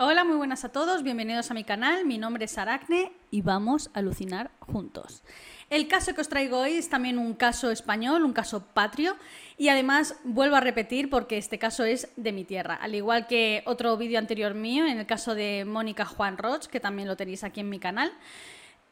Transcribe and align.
Hola, 0.00 0.22
muy 0.22 0.36
buenas 0.36 0.64
a 0.64 0.68
todos, 0.68 1.02
bienvenidos 1.02 1.50
a 1.50 1.54
mi 1.54 1.64
canal, 1.64 2.04
mi 2.04 2.18
nombre 2.18 2.44
es 2.44 2.56
Aracne 2.56 3.10
y 3.32 3.42
vamos 3.42 3.90
a 3.92 3.98
alucinar 3.98 4.52
juntos. 4.60 5.24
El 5.70 5.88
caso 5.88 6.14
que 6.14 6.20
os 6.20 6.28
traigo 6.28 6.60
hoy 6.60 6.74
es 6.74 6.88
también 6.88 7.18
un 7.18 7.34
caso 7.34 7.72
español, 7.72 8.22
un 8.22 8.32
caso 8.32 8.64
patrio 8.64 9.16
y 9.56 9.70
además 9.70 10.14
vuelvo 10.22 10.54
a 10.54 10.60
repetir 10.60 11.10
porque 11.10 11.36
este 11.36 11.58
caso 11.58 11.82
es 11.82 12.12
de 12.14 12.30
mi 12.30 12.44
tierra, 12.44 12.76
al 12.76 12.94
igual 12.94 13.26
que 13.26 13.64
otro 13.66 13.96
vídeo 13.96 14.20
anterior 14.20 14.54
mío 14.54 14.86
en 14.86 14.98
el 14.98 15.06
caso 15.06 15.34
de 15.34 15.64
Mónica 15.64 16.04
Juan 16.04 16.38
Roch, 16.38 16.66
que 16.66 16.78
también 16.78 17.08
lo 17.08 17.16
tenéis 17.16 17.42
aquí 17.42 17.58
en 17.58 17.68
mi 17.68 17.80
canal, 17.80 18.12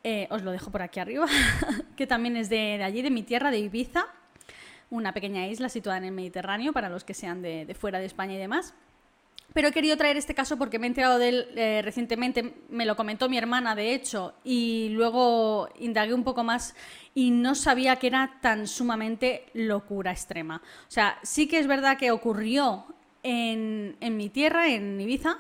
eh, 0.03 0.27
os 0.33 0.43
lo 0.43 0.51
dejo 0.51 0.73
por 0.73 0.83
aquí 0.83 0.99
arriba, 0.99 1.27
que 1.97 2.09
también 2.09 2.37
es 2.37 2.49
de, 2.49 2.83
allí, 2.83 3.03
de 3.03 3.11
mi 3.13 3.23
tierra, 3.23 3.53
de 3.53 3.61
Ibiza, 3.61 4.07
una 4.91 5.13
pequeña 5.13 5.47
isla 5.47 5.69
situada 5.69 5.99
en 5.99 6.05
el 6.07 6.13
Mediterráneo 6.13 6.73
para 6.73 6.89
los 6.89 7.05
que 7.05 7.15
sean 7.15 7.43
de 7.43 7.77
fuera 7.79 8.01
de 8.01 8.07
España 8.07 8.35
y 8.35 8.39
demás. 8.39 8.75
Pero 9.53 9.69
he 9.69 9.73
querido 9.73 9.97
traer 9.97 10.17
este 10.17 10.35
caso 10.35 10.59
porque 10.59 10.79
me 10.79 10.87
he 10.87 10.89
enterado 10.89 11.19
de 11.19 11.29
él 11.29 11.49
eh, 11.57 11.81
recientemente, 11.83 12.55
me 12.69 12.85
lo 12.85 12.95
comentó 12.95 13.29
mi 13.29 13.39
hermana, 13.39 13.75
de 13.75 13.95
hecho, 13.95 14.35
y 14.45 14.91
luego 14.91 15.69
indagué 15.79 16.13
un 16.13 16.25
poco 16.25 16.45
más 16.45 16.75
y 17.15 17.31
no 17.31 17.55
sabía 17.55 17.97
que 17.97 18.09
era 18.09 18.39
tan 18.43 18.67
sumamente 18.67 19.47
locura 19.55 20.13
extrema. 20.13 20.63
O 20.89 20.91
sea, 20.91 21.19
sí 21.23 21.49
que 21.49 21.59
es 21.59 21.67
verdad 21.67 21.97
que 21.97 22.11
ocurrió 22.11 22.87
en, 23.23 23.97
mi 24.17 24.29
tierra, 24.29 24.69
en 24.69 25.01
Ibiza, 25.01 25.39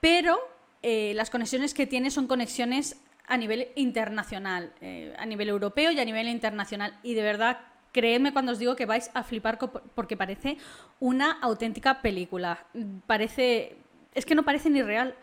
pero 0.00 0.38
eh, 0.82 1.12
las 1.14 1.30
conexiones 1.30 1.74
que 1.74 1.86
tiene 1.86 2.10
son 2.10 2.26
conexiones 2.26 3.00
a 3.26 3.36
nivel 3.36 3.68
internacional, 3.76 4.72
eh, 4.80 5.14
a 5.18 5.26
nivel 5.26 5.48
europeo 5.48 5.92
y 5.92 6.00
a 6.00 6.04
nivel 6.04 6.28
internacional. 6.28 6.98
Y 7.02 7.14
de 7.14 7.22
verdad 7.22 7.58
Creedme 7.92 8.32
cuando 8.32 8.52
os 8.52 8.58
digo 8.58 8.76
que 8.76 8.86
vais 8.86 9.10
a 9.14 9.24
flipar 9.24 9.58
porque 9.58 10.16
parece 10.16 10.58
una 11.00 11.32
auténtica 11.40 12.02
película. 12.02 12.64
Parece. 13.06 13.76
Es 14.14 14.24
que 14.24 14.34
no 14.34 14.44
parece 14.44 14.70
ni 14.70 14.82
real. 14.82 15.14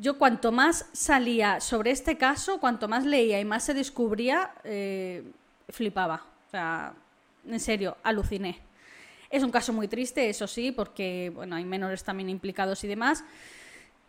Yo 0.00 0.18
cuanto 0.18 0.52
más 0.52 0.88
salía 0.92 1.60
sobre 1.60 1.90
este 1.90 2.16
caso, 2.16 2.58
cuanto 2.58 2.88
más 2.88 3.04
leía 3.04 3.40
y 3.40 3.44
más 3.44 3.64
se 3.64 3.74
descubría, 3.74 4.52
eh, 4.64 5.22
flipaba. 5.68 6.24
O 6.48 6.50
sea, 6.50 6.94
en 7.46 7.60
serio, 7.60 7.96
aluciné. 8.02 8.60
Es 9.30 9.42
un 9.42 9.50
caso 9.50 9.72
muy 9.72 9.88
triste, 9.88 10.28
eso 10.28 10.46
sí, 10.46 10.72
porque 10.72 11.30
bueno, 11.34 11.56
hay 11.56 11.64
menores 11.64 12.02
también 12.02 12.30
implicados 12.30 12.82
y 12.84 12.88
demás. 12.88 13.24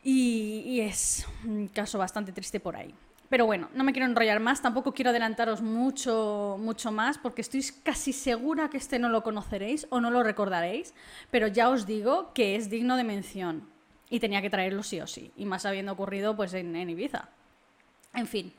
y 0.04 0.80
es 0.82 1.26
un 1.44 1.68
caso 1.68 1.98
bastante 1.98 2.32
triste 2.32 2.60
por 2.60 2.76
ahí. 2.76 2.94
Pero 3.30 3.46
bueno, 3.46 3.70
no 3.74 3.84
me 3.84 3.92
quiero 3.92 4.08
enrollar 4.08 4.40
más, 4.40 4.62
tampoco 4.62 4.94
quiero 4.94 5.10
adelantaros 5.10 5.62
mucho, 5.62 6.58
mucho 6.60 6.92
más, 6.92 7.18
porque 7.18 7.42
estoy 7.42 7.66
casi 7.84 8.14
segura 8.14 8.70
que 8.70 8.78
este 8.78 9.00
no 9.00 9.10
lo 9.10 9.24
conoceréis 9.24 9.88
o 9.90 10.00
no 10.00 10.12
lo 10.12 10.22
recordaréis, 10.22 10.94
pero 11.32 11.48
ya 11.48 11.70
os 11.70 11.86
digo 11.88 12.34
que 12.34 12.56
es 12.56 12.70
digno 12.70 12.98
de 12.98 13.04
mención 13.04 13.68
y 14.10 14.20
tenía 14.20 14.42
que 14.42 14.52
traerlo 14.52 14.84
sí 14.84 15.02
o 15.02 15.08
sí, 15.08 15.32
y 15.36 15.46
más 15.46 15.66
habiendo 15.66 15.94
ocurrido 15.94 16.36
pues 16.36 16.54
en, 16.54 16.76
en 16.76 16.90
Ibiza. 16.90 17.30
En 18.14 18.28
fin, 18.28 18.54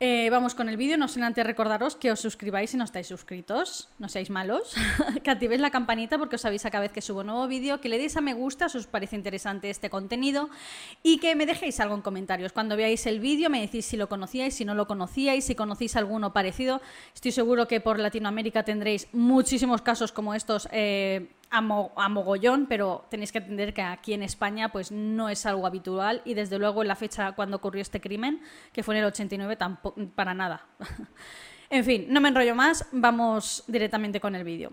eh, 0.00 0.30
vamos 0.30 0.54
con 0.54 0.68
el 0.68 0.76
vídeo, 0.76 0.96
no 0.96 1.08
sin 1.08 1.24
antes 1.24 1.44
recordaros 1.44 1.96
que 1.96 2.12
os 2.12 2.20
suscribáis 2.20 2.70
si 2.70 2.76
no 2.76 2.84
estáis 2.84 3.08
suscritos, 3.08 3.88
no 3.98 4.08
seáis 4.08 4.30
malos, 4.30 4.74
que 5.24 5.30
activéis 5.30 5.60
la 5.60 5.70
campanita 5.70 6.18
porque 6.18 6.36
os 6.36 6.44
avisa 6.44 6.70
cada 6.70 6.82
vez 6.82 6.92
que 6.92 7.02
subo 7.02 7.20
un 7.20 7.26
nuevo 7.26 7.48
vídeo, 7.48 7.80
que 7.80 7.88
le 7.88 7.98
deis 7.98 8.16
a 8.16 8.20
me 8.20 8.32
gusta 8.32 8.68
si 8.68 8.78
os 8.78 8.86
parece 8.86 9.16
interesante 9.16 9.70
este 9.70 9.90
contenido 9.90 10.50
y 11.02 11.18
que 11.18 11.34
me 11.34 11.46
dejéis 11.46 11.80
algo 11.80 11.96
en 11.96 12.02
comentarios. 12.02 12.52
Cuando 12.52 12.76
veáis 12.76 13.06
el 13.06 13.18
vídeo 13.18 13.50
me 13.50 13.60
decís 13.60 13.86
si 13.86 13.96
lo 13.96 14.08
conocíais, 14.08 14.54
si 14.54 14.64
no 14.64 14.74
lo 14.74 14.86
conocíais, 14.86 15.44
si 15.44 15.54
conocéis 15.54 15.96
alguno 15.96 16.32
parecido. 16.32 16.80
Estoy 17.14 17.32
seguro 17.32 17.66
que 17.66 17.80
por 17.80 17.98
Latinoamérica 17.98 18.62
tendréis 18.62 19.08
muchísimos 19.12 19.82
casos 19.82 20.12
como 20.12 20.34
estos 20.34 20.68
eh, 20.70 21.28
a, 21.50 22.08
mogollón, 22.08 22.66
pero 22.66 23.06
tenéis 23.10 23.32
que 23.32 23.38
entender 23.38 23.72
que 23.72 23.82
aquí 23.82 24.12
en 24.12 24.22
España 24.22 24.70
pues 24.70 24.92
no 24.92 25.28
es 25.28 25.46
algo 25.46 25.66
habitual 25.66 26.22
y 26.24 26.34
desde 26.34 26.58
luego 26.58 26.82
en 26.82 26.88
la 26.88 26.96
fecha 26.96 27.32
cuando 27.32 27.56
ocurrió 27.56 27.82
este 27.82 28.00
crimen, 28.00 28.40
que 28.72 28.82
fue 28.82 28.94
en 28.94 29.00
el 29.00 29.06
89, 29.06 29.56
tampoco, 29.56 30.00
para 30.14 30.34
nada. 30.34 30.66
en 31.70 31.84
fin, 31.84 32.06
no 32.08 32.20
me 32.20 32.28
enrollo 32.28 32.54
más, 32.54 32.86
vamos 32.92 33.64
directamente 33.66 34.20
con 34.20 34.34
el 34.34 34.44
vídeo. 34.44 34.72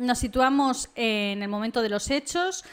Nos 0.00 0.18
situamos 0.18 0.90
en 0.94 1.42
el 1.42 1.48
momento 1.48 1.82
de 1.82 1.88
los 1.88 2.10
hechos. 2.10 2.64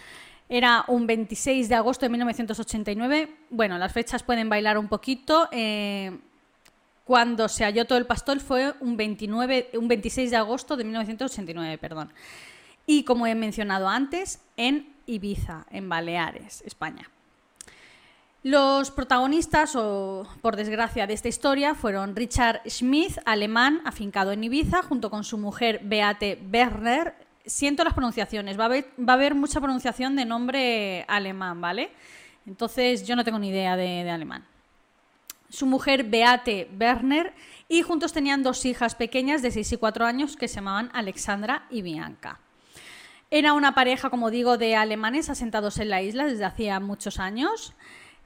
Era 0.50 0.86
un 0.88 1.06
26 1.06 1.70
de 1.70 1.76
agosto 1.76 2.06
de 2.06 2.10
1989. 2.10 3.36
Bueno, 3.50 3.78
las 3.78 3.92
fechas 3.92 4.24
pueden 4.24 4.50
bailar 4.50 4.78
un 4.78 4.88
poquito. 4.88 5.50
Eh, 5.52 6.18
cuando 7.04 7.48
se 7.48 7.64
halló 7.64 7.86
todo 7.86 7.98
el 7.98 8.06
pastor 8.06 8.40
fue 8.40 8.74
un, 8.80 8.98
29, 8.98 9.72
un 9.74 9.88
26 9.88 10.32
de 10.32 10.38
agosto 10.38 10.76
de 10.76 10.84
1989, 10.84 11.78
perdón. 11.78 12.12
Y 12.86 13.04
como 13.04 13.28
he 13.28 13.36
mencionado 13.36 13.90
antes, 13.90 14.42
en 14.56 14.94
Ibiza, 15.06 15.66
en 15.70 15.90
Baleares, 15.90 16.64
España. 16.66 17.10
Los 18.48 18.92
protagonistas, 18.92 19.76
o 19.76 20.26
por 20.42 20.56
desgracia, 20.56 21.06
de 21.06 21.14
esta 21.14 21.28
historia 21.28 21.76
fueron 21.76 22.16
Richard 22.16 22.62
Schmidt, 22.66 23.18
alemán, 23.26 23.82
afincado 23.84 24.32
en 24.32 24.42
Ibiza, 24.42 24.84
junto 24.84 25.10
con 25.10 25.26
su 25.26 25.38
mujer 25.38 25.82
Beate 25.84 26.42
Werner. 26.50 27.14
Siento 27.46 27.84
las 27.84 27.94
pronunciaciones, 27.94 28.58
va 28.58 28.64
a 28.64 29.14
haber, 29.14 29.36
mucha 29.36 29.60
pronunciación 29.60 30.16
de 30.16 30.24
nombre 30.24 31.04
alemán, 31.10 31.60
¿vale? 31.60 31.92
Entonces 32.46 33.06
yo 33.06 33.18
no 33.18 33.26
tengo 33.26 33.38
ni 33.38 33.50
idea 33.50 33.76
de, 33.76 34.06
de 34.06 34.12
alemán. 34.12 34.46
Su 35.50 35.66
mujer 35.66 36.06
Beate 36.06 36.70
Werner 36.80 37.34
y 37.68 37.82
juntos 37.82 38.14
tenían 38.14 38.44
dos 38.44 38.64
hijas 38.64 38.96
pequeñas 38.96 39.42
de 39.42 39.52
6 39.52 39.74
y 39.74 39.76
4 39.76 40.06
años 40.06 40.38
que 40.38 40.48
se 40.48 40.56
llamaban 40.56 40.90
Alexandra 40.94 41.66
y 41.70 41.82
Bianca. 41.82 42.40
Era 43.30 43.52
una 43.52 43.76
pareja, 43.76 44.10
como 44.10 44.32
digo, 44.32 44.58
de 44.58 44.78
alemanes 44.78 45.30
asentados 45.30 45.80
en 45.80 45.90
la 45.90 46.02
isla 46.02 46.28
desde 46.28 46.46
hacía 46.46 46.80
muchos 46.80 47.20
años. 47.20 47.74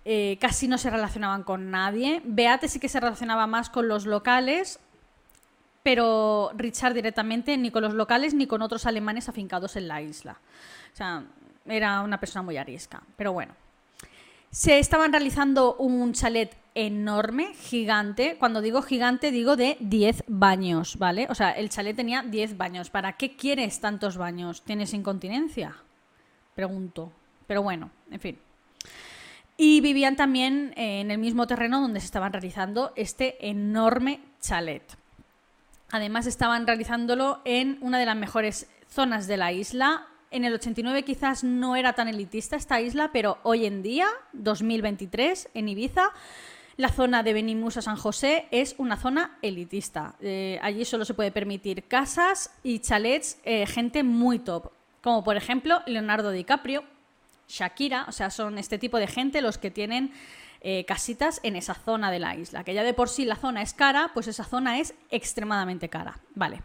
Eh, 0.03 0.38
casi 0.41 0.67
no 0.67 0.78
se 0.78 0.89
relacionaban 0.89 1.44
con 1.44 1.69
nadie. 1.72 2.22
Beate 2.25 2.67
sí 2.67 2.79
que 2.79 2.89
se 2.89 3.00
relacionaba 3.00 3.47
más 3.47 3.69
con 3.69 3.88
los 3.88 4.06
locales, 4.06 4.79
pero 5.84 6.51
Richard 6.56 6.94
directamente 6.94 7.57
ni 7.57 7.72
con 7.72 7.84
los 7.84 7.94
locales 7.94 8.34
ni 8.34 8.47
con 8.47 8.61
otros 8.61 8.85
alemanes 8.85 9.29
afincados 9.29 9.75
en 9.75 9.88
la 9.88 10.01
isla. 10.01 10.40
O 10.94 10.95
sea, 10.95 11.23
era 11.66 12.01
una 12.01 12.19
persona 12.19 12.44
muy 12.44 12.57
arisca. 12.57 13.01
Pero 13.16 13.34
bueno. 13.34 13.53
Se 14.50 14.79
estaban 14.79 15.13
realizando 15.13 15.75
un 15.75 16.11
chalet 16.11 16.57
enorme, 16.75 17.53
gigante. 17.53 18.35
Cuando 18.38 18.59
digo 18.59 18.81
gigante, 18.81 19.31
digo 19.31 19.56
de 19.56 19.78
10 19.79 20.25
baños, 20.28 20.97
¿vale? 20.97 21.28
O 21.29 21.35
sea, 21.35 21.51
el 21.51 21.69
chalet 21.69 21.95
tenía 21.95 22.22
10 22.22 22.57
baños. 22.57 22.90
¿Para 22.90 23.13
qué 23.13 23.38
quieres 23.38 23.79
tantos 23.79 24.17
baños? 24.17 24.61
¿Tienes 24.63 24.94
incontinencia? 24.94 25.78
Pregunto. 26.53 27.13
Pero 27.47 27.63
bueno, 27.63 27.91
en 28.09 28.19
fin. 28.19 28.40
Y 29.57 29.81
vivían 29.81 30.16
también 30.16 30.73
eh, 30.75 31.01
en 31.01 31.12
el 31.12 31.17
mismo 31.17 31.47
terreno 31.47 31.81
donde 31.81 32.00
se 32.00 32.06
estaban 32.06 32.34
realizando 32.34 32.94
este 32.95 33.47
enorme 33.47 34.22
chalet. 34.39 34.84
Además 35.91 36.25
estaban 36.25 36.66
realizándolo 36.66 37.41
en 37.45 37.78
una 37.81 38.00
de 38.00 38.06
las 38.06 38.16
mejores 38.16 38.67
zonas 38.88 39.28
de 39.28 39.38
la 39.38 39.51
isla. 39.51 40.07
En 40.31 40.45
el 40.45 40.53
89 40.53 41.03
quizás 41.03 41.44
no 41.44 41.75
era 41.75 41.94
tan 41.94 42.07
elitista 42.07 42.56
esta 42.56 42.79
isla, 42.79 43.11
pero 43.11 43.40
hoy 43.44 43.66
en 43.66 43.84
día, 43.84 44.07
2023, 44.34 45.50
en 45.53 45.69
Ibiza, 45.69 46.11
la 46.78 46.90
zona 46.90 47.22
de 47.22 47.34
Benimusa 47.34 47.81
San 47.81 47.97
José 47.97 48.47
es 48.52 48.75
una 48.78 48.97
zona 48.97 49.37
elitista. 49.41 50.16
Eh, 50.22 50.58
allí 50.61 50.85
solo 50.85 51.05
se 51.05 51.14
puede 51.14 51.31
permitir 51.31 51.84
casas 51.84 52.52
y 52.64 52.79
chalets, 52.79 53.37
eh, 53.43 53.66
gente 53.67 54.03
muy 54.03 54.40
top, 54.40 54.72
como 55.03 55.23
por 55.23 55.35
ejemplo 55.35 55.81
Leonardo 55.85 56.31
DiCaprio, 56.31 56.84
Shakira, 57.51 58.05
o 58.07 58.11
sea, 58.11 58.29
son 58.29 58.57
este 58.57 58.79
tipo 58.79 58.97
de 58.97 59.07
gente 59.07 59.41
los 59.41 59.57
que 59.57 59.71
tienen 59.71 60.13
eh, 60.61 60.85
casitas 60.85 61.39
en 61.43 61.55
esa 61.55 61.73
zona 61.73 62.11
de 62.11 62.19
la 62.19 62.35
isla. 62.35 62.63
Que 62.63 62.73
ya 62.73 62.83
de 62.83 62.93
por 62.93 63.09
sí 63.09 63.25
la 63.25 63.35
zona 63.35 63.61
es 63.61 63.73
cara, 63.73 64.11
pues 64.13 64.27
esa 64.27 64.45
zona 64.45 64.79
es 64.79 64.93
extremadamente 65.09 65.89
cara. 65.89 66.19
Vale. 66.33 66.61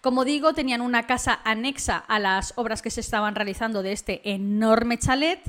Como 0.00 0.24
digo, 0.24 0.54
tenían 0.54 0.80
una 0.80 1.06
casa 1.06 1.40
anexa 1.44 1.98
a 1.98 2.18
las 2.18 2.54
obras 2.56 2.80
que 2.80 2.90
se 2.90 3.02
estaban 3.02 3.34
realizando 3.34 3.82
de 3.82 3.92
este 3.92 4.32
enorme 4.32 4.98
chalet 4.98 5.40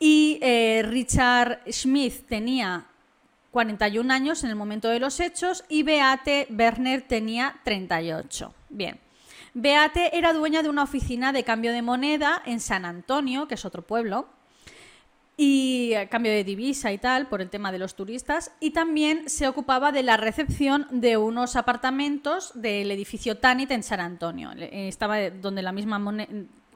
y 0.00 0.38
eh, 0.42 0.82
Richard 0.84 1.60
Smith 1.70 2.26
tenía 2.26 2.86
41 3.52 4.12
años 4.12 4.42
en 4.42 4.50
el 4.50 4.56
momento 4.56 4.88
de 4.88 4.98
los 4.98 5.20
hechos 5.20 5.64
y 5.68 5.84
Beate 5.84 6.48
Werner 6.50 7.02
tenía 7.02 7.60
38. 7.64 8.52
Bien. 8.70 9.05
Beate 9.58 10.18
era 10.18 10.34
dueña 10.34 10.62
de 10.62 10.68
una 10.68 10.82
oficina 10.82 11.32
de 11.32 11.42
cambio 11.42 11.72
de 11.72 11.80
moneda 11.80 12.42
en 12.44 12.60
San 12.60 12.84
Antonio, 12.84 13.48
que 13.48 13.54
es 13.54 13.64
otro 13.64 13.80
pueblo, 13.80 14.28
y 15.38 15.94
cambio 16.10 16.30
de 16.30 16.44
divisa 16.44 16.92
y 16.92 16.98
tal 16.98 17.26
por 17.26 17.40
el 17.40 17.48
tema 17.48 17.72
de 17.72 17.78
los 17.78 17.94
turistas 17.94 18.52
y 18.60 18.72
también 18.72 19.30
se 19.30 19.48
ocupaba 19.48 19.92
de 19.92 20.02
la 20.02 20.18
recepción 20.18 20.86
de 20.90 21.16
unos 21.16 21.56
apartamentos 21.56 22.52
del 22.54 22.90
edificio 22.90 23.38
Tanit 23.38 23.70
en 23.70 23.82
San 23.82 24.00
Antonio. 24.00 24.50
Estaba 24.58 25.30
donde 25.30 25.62
la 25.62 25.72
misma 25.72 25.98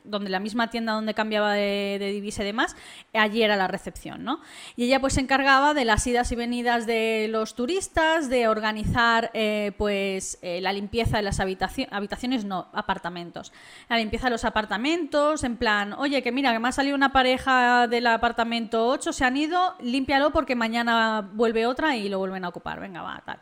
donde 0.05 0.31
la 0.31 0.41
misma 0.41 0.71
tienda 0.71 0.93
donde 0.93 1.15
cambiaba 1.15 1.55
de, 1.55 1.99
divisa 2.13 2.43
y 2.43 2.47
demás, 2.47 2.77
allí 3.13 3.43
era 3.43 3.57
la 3.57 3.69
recepción, 3.69 4.25
¿no? 4.25 4.41
Y 4.77 4.85
ella 4.85 5.01
pues 5.01 5.15
se 5.15 5.21
encargaba 5.21 5.75
de 5.75 5.85
las 5.85 6.07
idas 6.07 6.31
y 6.33 6.37
venidas 6.37 6.87
de 6.87 7.29
los 7.31 7.55
turistas, 7.55 8.29
de 8.29 8.49
organizar 8.49 9.31
eh, 9.35 9.73
pues 9.79 10.39
eh, 10.43 10.61
la 10.61 10.73
limpieza 10.73 11.17
de 11.17 11.23
las 11.23 11.41
habitaciones, 11.41 11.93
habitaciones 11.93 12.45
no, 12.45 12.69
apartamentos, 12.73 13.53
la 13.89 13.99
limpieza 13.99 14.27
de 14.27 14.33
los 14.33 14.45
apartamentos, 14.45 15.45
en 15.45 15.57
plan, 15.57 15.93
oye, 15.95 16.23
que 16.23 16.33
mira, 16.33 16.53
que 16.53 16.59
me 16.59 16.69
ha 16.69 16.73
salido 16.73 16.97
una 16.97 17.13
pareja 17.13 17.87
del 17.87 18.07
apartamento 18.07 18.89
8, 18.89 19.13
se 19.13 19.25
han 19.25 19.37
ido, 19.37 19.75
límpialo 19.81 20.33
porque 20.33 20.55
mañana 20.55 21.29
vuelve 21.33 21.67
otra 21.67 21.97
y 21.97 22.09
lo 22.09 22.19
vuelven 22.19 22.45
a 22.45 22.49
ocupar, 22.49 22.81
venga, 22.81 23.03
va, 23.03 23.23
tal. 23.25 23.39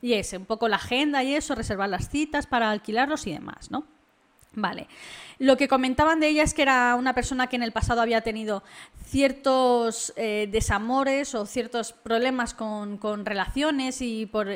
Y 0.00 0.12
ese, 0.12 0.36
un 0.36 0.44
poco 0.44 0.68
la 0.68 0.76
agenda 0.76 1.22
y 1.22 1.34
eso, 1.34 1.54
reservar 1.54 1.88
las 1.88 2.10
citas 2.10 2.46
para 2.46 2.70
alquilarlos 2.70 3.26
y 3.26 3.32
demás, 3.32 3.70
¿no? 3.70 3.86
Vale. 4.56 4.86
Lo 5.38 5.56
que 5.56 5.66
comentaban 5.66 6.20
de 6.20 6.28
ella 6.28 6.44
es 6.44 6.54
que 6.54 6.62
era 6.62 6.94
una 6.94 7.12
persona 7.12 7.48
que 7.48 7.56
en 7.56 7.64
el 7.64 7.72
pasado 7.72 8.00
había 8.00 8.20
tenido 8.20 8.62
ciertos 9.04 10.12
eh, 10.16 10.48
desamores 10.50 11.34
o 11.34 11.44
ciertos 11.44 11.92
problemas 11.92 12.54
con, 12.54 12.98
relaciones 13.24 14.00
y 14.00 14.26
por, 14.26 14.48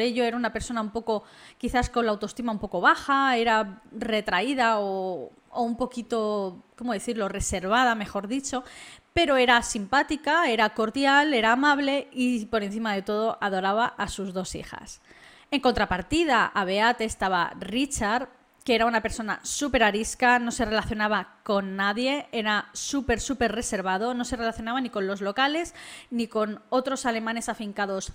ello 0.00 0.24
era 0.24 0.36
una 0.36 0.52
persona 0.52 0.80
un 0.80 0.90
poco, 0.90 1.24
quizás 1.58 1.90
con 1.90 2.06
la 2.06 2.12
autoestima 2.12 2.50
un 2.50 2.58
poco 2.58 2.80
baja, 2.80 3.36
era 3.36 3.82
retraída 3.92 4.78
o, 4.80 5.30
o 5.50 5.62
un 5.62 5.76
poquito, 5.76 6.62
¿cómo 6.76 6.94
decirlo?, 6.94 7.28
reservada, 7.28 7.94
mejor 7.94 8.26
dicho, 8.26 8.64
pero 9.12 9.36
era 9.36 9.60
simpática, 9.62 10.48
era 10.48 10.70
cordial, 10.70 11.34
era 11.34 11.52
amable 11.52 12.08
y 12.10 12.46
por 12.46 12.62
encima 12.62 12.94
de 12.94 13.02
todo 13.02 13.36
adoraba 13.42 13.84
a 13.98 14.08
sus 14.08 14.32
dos 14.32 14.54
hijas. 14.54 15.02
En 15.50 15.60
contrapartida, 15.60 16.46
a 16.46 16.64
Beate 16.64 17.04
estaba 17.04 17.52
Richard, 17.60 18.30
que 18.64 18.74
era 18.74 18.86
una 18.86 19.02
persona 19.02 19.40
súper 19.42 19.82
arisca, 19.82 20.38
no 20.38 20.50
se 20.52 20.64
relacionaba 20.64 21.36
con 21.42 21.76
nadie, 21.76 22.26
era 22.32 22.68
súper, 22.72 23.20
súper 23.20 23.52
reservado, 23.52 24.14
no 24.14 24.24
se 24.24 24.36
relacionaba 24.36 24.80
ni 24.80 24.90
con 24.90 25.06
los 25.06 25.20
locales 25.20 25.74
ni 26.10 26.28
con 26.28 26.60
otros 26.68 27.06
alemanes 27.06 27.48
afincados 27.48 28.12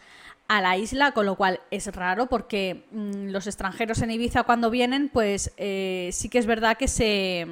a 0.47 0.61
la 0.61 0.77
isla, 0.77 1.11
con 1.11 1.25
lo 1.25 1.35
cual 1.35 1.59
es 1.71 1.93
raro 1.93 2.27
porque 2.27 2.85
mm, 2.91 3.29
los 3.29 3.47
extranjeros 3.47 4.01
en 4.01 4.11
Ibiza 4.11 4.43
cuando 4.43 4.69
vienen, 4.69 5.09
pues 5.09 5.53
eh, 5.57 6.09
sí 6.13 6.29
que 6.29 6.37
es 6.37 6.45
verdad 6.45 6.77
que 6.77 6.87
se 6.87 7.47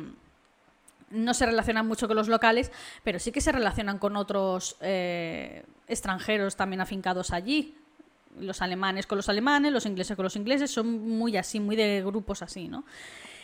no 1.12 1.34
se 1.34 1.46
relacionan 1.46 1.88
mucho 1.88 2.08
con 2.08 2.18
los 2.18 2.28
locales, 2.28 2.72
pero 3.04 3.20
sí 3.20 3.32
que 3.32 3.40
se 3.40 3.52
relacionan 3.52 4.00
con 4.00 4.16
otros 4.18 4.76
eh, 4.82 5.64
extranjeros 5.88 6.56
también 6.56 6.82
afincados 6.82 7.32
allí 7.32 7.76
los 8.40 8.62
alemanes 8.62 9.08
con 9.08 9.18
los 9.18 9.30
alemanes, 9.30 9.72
los 9.72 9.86
ingleses 9.86 10.16
con 10.16 10.24
los 10.24 10.36
ingleses, 10.36 10.72
son 10.72 11.18
muy 11.18 11.38
así, 11.38 11.60
muy 11.60 11.76
de 11.76 12.04
grupos 12.04 12.42
así, 12.42 12.68
¿no? 12.68 12.86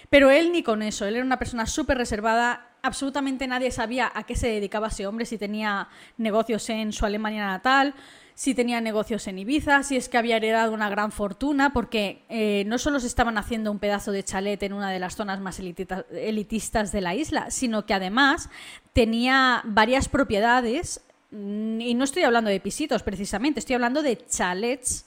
Pero 0.09 0.29
él 0.29 0.51
ni 0.51 0.61
con 0.61 0.81
eso, 0.81 1.05
él 1.05 1.15
era 1.15 1.25
una 1.25 1.39
persona 1.39 1.65
súper 1.65 1.97
reservada, 1.97 2.67
absolutamente 2.81 3.47
nadie 3.47 3.71
sabía 3.71 4.11
a 4.13 4.23
qué 4.23 4.35
se 4.35 4.47
dedicaba 4.47 4.87
ese 4.87 5.07
hombre, 5.07 5.25
si 5.25 5.37
tenía 5.37 5.87
negocios 6.17 6.69
en 6.69 6.91
su 6.91 7.05
Alemania 7.05 7.45
natal, 7.45 7.95
si 8.33 8.53
tenía 8.53 8.81
negocios 8.81 9.27
en 9.27 9.39
Ibiza, 9.39 9.83
si 9.83 9.95
es 9.95 10.09
que 10.09 10.17
había 10.17 10.37
heredado 10.37 10.73
una 10.73 10.89
gran 10.89 11.11
fortuna, 11.11 11.71
porque 11.73 12.25
eh, 12.27 12.63
no 12.65 12.77
solo 12.77 12.99
se 12.99 13.07
estaban 13.07 13.37
haciendo 13.37 13.71
un 13.71 13.79
pedazo 13.79 14.11
de 14.11 14.23
chalet 14.23 14.61
en 14.63 14.73
una 14.73 14.91
de 14.91 14.99
las 14.99 15.15
zonas 15.15 15.39
más 15.39 15.59
elitistas 15.59 16.91
de 16.91 17.01
la 17.01 17.15
isla, 17.15 17.51
sino 17.51 17.85
que 17.85 17.93
además 17.93 18.49
tenía 18.93 19.61
varias 19.63 20.09
propiedades 20.09 21.01
y 21.31 21.93
no 21.95 22.03
estoy 22.03 22.23
hablando 22.23 22.49
de 22.49 22.59
pisitos 22.59 23.03
precisamente, 23.03 23.59
estoy 23.59 23.75
hablando 23.75 24.01
de 24.01 24.17
chalets 24.27 25.05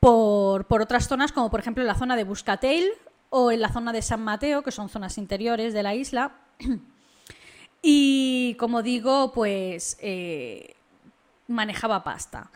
por, 0.00 0.66
otras 0.82 1.08
zonas, 1.08 1.32
como 1.32 1.50
por 1.50 1.60
ejemplo 1.60 1.82
en 1.82 1.88
la 1.88 1.94
zona 1.94 2.16
de 2.16 2.24
Buscatel 2.24 2.88
o 3.30 3.50
en 3.50 3.60
la 3.60 3.72
zona 3.72 3.92
de 3.92 4.02
San 4.02 4.22
Mateo, 4.22 4.62
que 4.62 4.70
son 4.70 4.88
zonas 4.88 5.18
interiores 5.18 5.72
de 5.72 5.82
la 5.82 5.94
isla. 5.94 6.32
Y 7.80 8.56
como 8.58 8.82
digo, 8.82 9.30
pues 9.32 9.98
eh, 10.00 10.74
manejaba 11.46 12.02
pasta. 12.02 12.50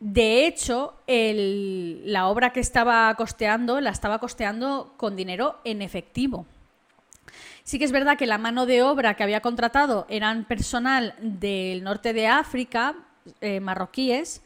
De 0.00 0.46
hecho, 0.46 0.92
la 1.06 2.28
obra 2.28 2.52
que 2.52 2.60
estaba 2.60 3.14
costeando 3.14 3.80
la 3.80 3.88
estaba 3.88 4.18
costeando 4.18 4.92
con 4.98 5.16
dinero 5.16 5.60
en 5.64 5.80
efectivo. 5.80 6.44
Sí 7.64 7.78
que 7.78 7.86
es 7.86 7.92
verdad 7.92 8.18
que 8.18 8.26
la 8.26 8.36
mano 8.36 8.66
de 8.66 8.82
obra 8.82 9.14
que 9.14 9.22
había 9.22 9.40
contratado 9.40 10.04
eran 10.10 10.44
personal 10.44 11.14
del 11.20 11.82
norte 11.82 12.12
de 12.12 12.26
África, 12.26 12.94
eh, 13.40 13.58
marroquíes, 13.60 14.42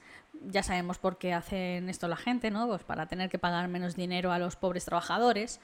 ya 0.46 0.62
sabemos 0.62 0.98
por 0.98 1.18
qué 1.18 1.34
hacen 1.34 1.88
esto 1.88 2.06
la 2.06 2.16
gente, 2.16 2.52
¿no? 2.52 2.68
Pues 2.68 2.84
para 2.84 3.06
tener 3.06 3.28
que 3.28 3.40
pagar 3.40 3.66
menos 3.66 3.96
dinero 3.96 4.30
a 4.30 4.38
los 4.38 4.54
pobres 4.54 4.84
trabajadores. 4.84 5.58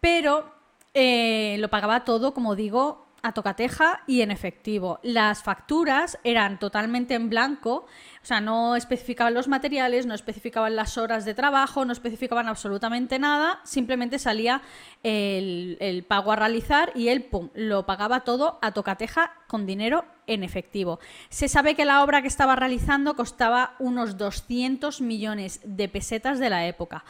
Pero 0.00 0.50
eh, 0.94 1.56
lo 1.58 1.68
pagaba 1.68 2.04
todo, 2.06 2.32
como 2.32 2.56
digo, 2.56 3.06
a 3.22 3.32
tocateja 3.32 4.02
y 4.06 4.20
en 4.22 4.30
efectivo. 4.30 5.00
Las 5.02 5.42
facturas 5.42 6.18
eran 6.24 6.58
totalmente 6.58 7.14
en 7.14 7.30
blanco 7.30 7.86
o 8.22 8.24
sea, 8.24 8.40
no 8.40 8.76
especificaban 8.76 9.34
los 9.34 9.48
materiales, 9.48 10.06
no 10.06 10.14
especificaban 10.14 10.76
las 10.76 10.96
horas 10.96 11.24
de 11.24 11.34
trabajo, 11.34 11.84
no 11.84 11.92
especificaban 11.92 12.46
absolutamente 12.46 13.18
nada, 13.18 13.60
simplemente 13.64 14.20
salía 14.20 14.62
el, 15.02 16.04
pago 16.06 16.30
a 16.30 16.36
realizar 16.36 16.92
y 16.94 17.08
él, 17.08 17.24
pum, 17.24 17.50
lo 17.54 17.84
pagaba 17.84 18.20
todo 18.20 18.60
a 18.62 18.70
tocateja 18.70 19.32
con 19.48 19.66
dinero 19.66 20.04
en 20.28 20.44
efectivo. 20.44 21.00
Se 21.30 21.48
sabe 21.48 21.74
que 21.74 21.84
la 21.84 22.04
obra 22.04 22.22
que 22.22 22.28
estaba 22.28 22.54
realizando 22.54 23.16
costaba 23.16 23.74
unos 23.80 24.16
200 24.16 25.00
millones 25.00 25.60
de 25.64 25.88
pesetas 25.88 26.38
de 26.38 26.50
la 26.50 26.66
época. 26.68 27.04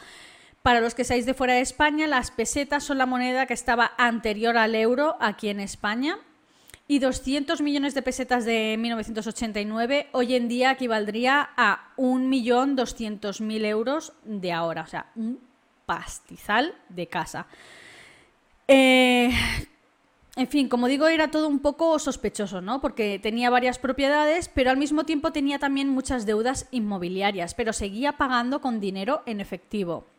Para 0.63 0.79
los 0.79 0.95
que 0.95 1.03
seáis 1.03 1.25
de 1.25 1.33
fuera 1.33 1.55
de 1.55 1.59
España, 1.59 2.07
las 2.07 2.31
pesetas 2.31 2.85
son 2.85 2.97
la 2.97 3.05
moneda 3.05 3.45
que 3.45 3.53
estaba 3.53 3.91
anterior 3.97 4.55
al 4.55 4.75
euro 4.75 5.17
aquí 5.19 5.49
en 5.49 5.59
España 5.59 6.17
y 6.87 6.99
200 6.99 7.61
millones 7.61 7.93
de 7.93 8.01
pesetas 8.01 8.45
de 8.45 8.77
1989 8.79 10.07
hoy 10.13 10.35
en 10.35 10.47
día 10.47 10.71
equivaldría 10.71 11.49
a 11.57 11.91
1.200.000 11.97 13.65
euros 13.65 14.13
de 14.23 14.53
ahora, 14.53 14.83
o 14.83 14.87
sea, 14.87 15.11
un 15.17 15.37
pastizal 15.85 16.73
de 16.87 17.07
casa. 17.07 17.45
Eh, 18.65 19.31
en 20.37 20.47
fin, 20.47 20.69
como 20.69 20.87
digo, 20.87 21.07
era 21.07 21.29
todo 21.29 21.49
un 21.49 21.59
poco 21.59 21.99
sospechoso, 21.99 22.61
¿no? 22.61 22.79
Porque 22.79 23.19
tenía 23.19 23.49
varias 23.49 23.79
propiedades, 23.79 24.47
pero 24.47 24.71
al 24.71 24.77
mismo 24.77 25.03
tiempo 25.03 25.33
tenía 25.33 25.59
también 25.59 25.89
muchas 25.89 26.25
deudas 26.25 26.69
inmobiliarias, 26.71 27.53
pero 27.53 27.73
seguía 27.73 28.13
pagando 28.13 28.61
con 28.61 28.79
dinero 28.79 29.23
en 29.25 29.41
efectivo. 29.41 30.12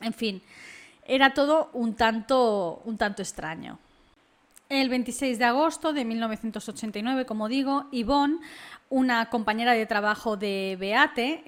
En 0.00 0.12
fin, 0.12 0.42
era 1.06 1.34
todo 1.34 1.70
un 1.72 1.94
tanto, 1.94 2.82
un 2.84 2.96
tanto 2.98 3.22
extraño. 3.22 3.78
El 4.68 4.88
26 4.88 5.38
de 5.38 5.44
agosto 5.44 5.92
de 5.92 6.04
1989, 6.04 7.24
como 7.24 7.48
digo, 7.48 7.86
Yvonne, 7.92 8.40
una 8.88 9.30
compañera 9.30 9.72
de 9.74 9.86
trabajo 9.86 10.36
de 10.36 10.76
Beate, 10.78 11.44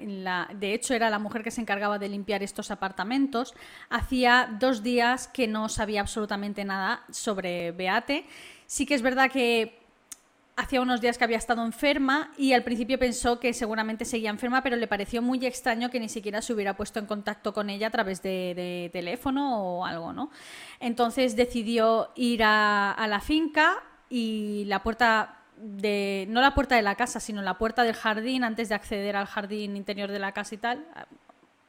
de 0.53 0.73
hecho 0.73 0.93
era 0.93 1.09
la 1.09 1.19
mujer 1.19 1.43
que 1.43 1.51
se 1.51 1.59
encargaba 1.59 1.99
de 1.99 2.07
limpiar 2.07 2.43
estos 2.43 2.71
apartamentos, 2.71 3.53
hacía 3.89 4.55
dos 4.59 4.83
días 4.83 5.27
que 5.27 5.47
no 5.47 5.67
sabía 5.67 5.99
absolutamente 5.99 6.63
nada 6.63 7.03
sobre 7.11 7.73
Beate. 7.73 8.25
Sí 8.67 8.85
que 8.85 8.95
es 8.95 9.01
verdad 9.01 9.29
que 9.29 9.78
hacía 10.59 10.81
unos 10.81 10.99
días 10.99 11.17
que 11.17 11.23
había 11.23 11.37
estado 11.37 11.63
enferma 11.63 12.31
y 12.37 12.51
al 12.51 12.63
principio 12.63 12.99
pensó 12.99 13.39
que 13.39 13.53
seguramente 13.53 14.03
seguía 14.03 14.29
enferma, 14.29 14.61
pero 14.61 14.75
le 14.75 14.87
pareció 14.87 15.21
muy 15.21 15.45
extraño 15.45 15.89
que 15.89 16.01
ni 16.01 16.09
siquiera 16.09 16.41
se 16.41 16.53
hubiera 16.53 16.75
puesto 16.75 16.99
en 16.99 17.05
contacto 17.05 17.53
con 17.53 17.69
ella 17.69 17.87
a 17.87 17.89
través 17.89 18.21
de, 18.21 18.89
teléfono 18.91 19.63
o 19.63 19.85
algo, 19.85 20.11
¿no? 20.11 20.31
Entonces 20.81 21.37
decidió 21.37 22.11
ir 22.15 22.43
a, 22.43 22.91
a, 22.91 23.07
la 23.07 23.21
finca 23.21 23.81
y 24.09 24.65
la 24.65 24.83
puerta 24.83 25.37
de, 25.55 26.25
no 26.29 26.41
la 26.41 26.53
puerta 26.53 26.75
de 26.75 26.81
la 26.81 26.95
casa, 26.95 27.21
sino 27.21 27.41
la 27.41 27.57
puerta 27.57 27.83
del 27.83 27.95
jardín, 27.95 28.43
antes 28.43 28.67
de 28.67 28.75
acceder 28.75 29.15
al 29.15 29.27
jardín 29.27 29.77
interior 29.77 30.11
de 30.11 30.19
la 30.19 30.33
casa 30.33 30.55
y 30.55 30.57
tal, 30.57 30.85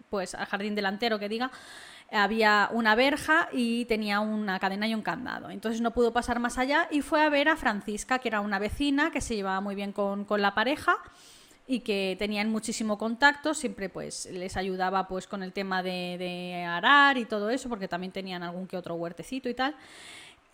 pues 0.08 0.34
al 0.34 0.46
jardín 0.46 0.74
delantero 0.74 1.18
que 1.20 1.28
diga, 1.28 1.52
había 2.12 2.68
una 2.72 2.94
verja 2.94 3.48
y 3.52 3.84
tenía 3.84 4.20
una 4.20 4.58
cadena 4.58 4.88
y 4.88 4.94
un 4.94 5.02
candado. 5.02 5.50
Entonces 5.50 5.80
no 5.80 5.92
pudo 5.92 6.12
pasar 6.12 6.40
más 6.40 6.58
allá 6.58 6.88
y 6.90 7.02
fue 7.02 7.22
a 7.22 7.28
ver 7.28 7.48
a 7.48 7.56
Francisca, 7.56 8.18
que 8.18 8.28
era 8.28 8.40
una 8.40 8.58
vecina 8.58 9.10
que 9.10 9.20
se 9.20 9.36
llevaba 9.36 9.60
muy 9.60 9.74
bien 9.74 9.92
con, 9.92 10.26
la 10.28 10.54
pareja 10.54 10.98
y 11.66 11.80
que 11.80 12.16
tenían 12.18 12.50
muchísimo 12.50 12.98
contacto, 12.98 13.54
siempre 13.54 13.88
pues 13.88 14.28
les 14.32 14.56
ayudaba 14.56 15.06
pues 15.06 15.26
con 15.28 15.42
el 15.42 15.52
tema 15.52 15.82
de, 15.82 16.16
de, 16.18 16.64
arar 16.64 17.16
y 17.16 17.26
todo 17.26 17.50
eso, 17.50 17.68
porque 17.68 17.86
también 17.86 18.12
tenían 18.12 18.42
algún 18.42 18.66
que 18.66 18.76
otro 18.76 18.94
huertecito 18.94 19.48
y 19.48 19.54
tal. 19.54 19.76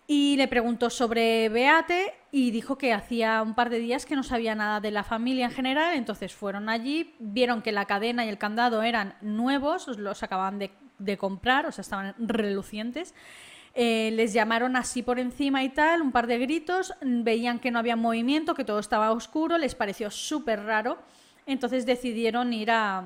Y 0.09 0.37
le 0.37 0.47
preguntó 0.47 0.89
sobre 0.89 1.49
Beate 1.49 2.13
y 2.31 2.51
dijo 2.51 2.77
que 2.77 2.93
hacía 2.93 3.41
un 3.41 3.55
par 3.55 3.69
de 3.69 3.79
días 3.79 4.05
que 4.05 4.15
no 4.15 4.23
sabía 4.23 4.55
nada 4.55 4.79
de 4.79 4.91
la 4.91 5.03
familia 5.03 5.45
en 5.45 5.51
general, 5.51 5.95
entonces 5.95 6.33
fueron 6.33 6.69
allí, 6.69 7.13
vieron 7.19 7.61
que 7.61 7.73
la 7.73 7.85
cadena 7.85 8.25
y 8.25 8.29
el 8.29 8.37
candado 8.37 8.83
eran 8.83 9.15
nuevos, 9.21 9.87
los 9.97 10.23
acababan 10.23 10.59
de 10.59 10.71
de 10.99 11.17
comprar, 11.17 11.65
o 11.65 11.71
sea, 11.71 11.81
estaban 11.81 12.15
relucientes. 12.17 13.13
Eh, 13.79 14.09
les 14.13 14.33
llamaron 14.33 14.75
así 14.75 15.03
por 15.03 15.19
encima 15.19 15.63
y 15.63 15.69
tal, 15.69 16.01
un 16.01 16.11
par 16.11 16.25
de 16.25 16.39
gritos, 16.39 16.95
veían 17.01 17.59
que 17.59 17.69
no 17.69 17.77
había 17.77 17.95
movimiento, 17.95 18.55
que 18.55 18.63
todo 18.63 18.79
estaba 18.79 19.11
oscuro, 19.11 19.59
les 19.59 19.75
pareció 19.75 20.09
súper 20.09 20.63
raro, 20.63 20.97
entonces 21.45 21.85
decidieron 21.85 22.53
ir 22.53 22.71
a, 22.71 23.03